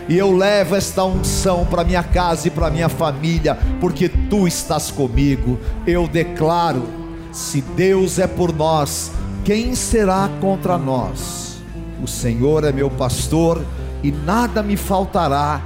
e 0.09 0.17
eu 0.17 0.35
levo 0.35 0.75
esta 0.75 1.03
unção 1.03 1.63
para 1.63 1.83
minha 1.83 2.01
casa 2.01 2.47
e 2.47 2.51
para 2.51 2.71
minha 2.71 2.89
família, 2.89 3.55
porque 3.79 4.09
tu 4.09 4.47
estás 4.47 4.89
comigo. 4.89 5.59
Eu 5.85 6.07
declaro: 6.07 6.83
se 7.31 7.61
Deus 7.61 8.17
é 8.17 8.25
por 8.25 8.51
nós, 8.51 9.11
quem 9.43 9.75
será 9.75 10.27
contra 10.41 10.75
nós? 10.75 11.61
O 12.03 12.07
Senhor 12.07 12.63
é 12.63 12.71
meu 12.71 12.89
pastor 12.89 13.63
e 14.01 14.11
nada 14.11 14.63
me 14.63 14.75
faltará 14.75 15.61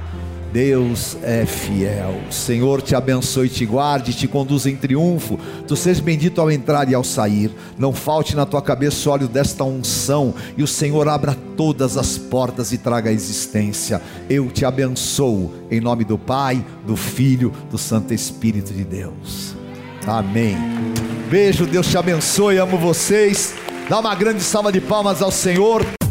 Deus 0.52 1.16
é 1.22 1.46
fiel. 1.46 2.20
O 2.28 2.32
Senhor 2.32 2.82
te 2.82 2.94
abençoe, 2.94 3.48
te 3.48 3.64
guarde, 3.64 4.12
te 4.12 4.26
conduza 4.26 4.68
em 4.68 4.76
triunfo. 4.76 5.38
Tu 5.66 5.76
sejas 5.76 6.00
bendito 6.00 6.40
ao 6.40 6.50
entrar 6.50 6.90
e 6.90 6.94
ao 6.94 7.04
sair. 7.04 7.52
Não 7.78 7.92
falte 7.92 8.34
na 8.34 8.44
tua 8.44 8.60
cabeça 8.60 9.08
o 9.08 9.12
óleo 9.12 9.28
desta 9.28 9.62
unção. 9.62 10.34
E 10.56 10.62
o 10.62 10.66
Senhor 10.66 11.08
abra 11.08 11.36
todas 11.56 11.96
as 11.96 12.18
portas 12.18 12.72
e 12.72 12.78
traga 12.78 13.10
a 13.10 13.12
existência. 13.12 14.02
Eu 14.28 14.50
te 14.50 14.64
abençoo 14.64 15.52
em 15.70 15.80
nome 15.80 16.04
do 16.04 16.18
Pai, 16.18 16.64
do 16.84 16.96
Filho, 16.96 17.52
do 17.70 17.78
Santo 17.78 18.12
Espírito 18.12 18.72
de 18.72 18.84
Deus. 18.84 19.54
Amém. 20.06 20.56
Beijo, 21.30 21.64
Deus 21.64 21.86
te 21.86 21.96
abençoe. 21.96 22.58
Amo 22.58 22.76
vocês. 22.76 23.54
Dá 23.88 24.00
uma 24.00 24.14
grande 24.14 24.42
salva 24.42 24.72
de 24.72 24.80
palmas 24.80 25.22
ao 25.22 25.30
Senhor. 25.30 25.84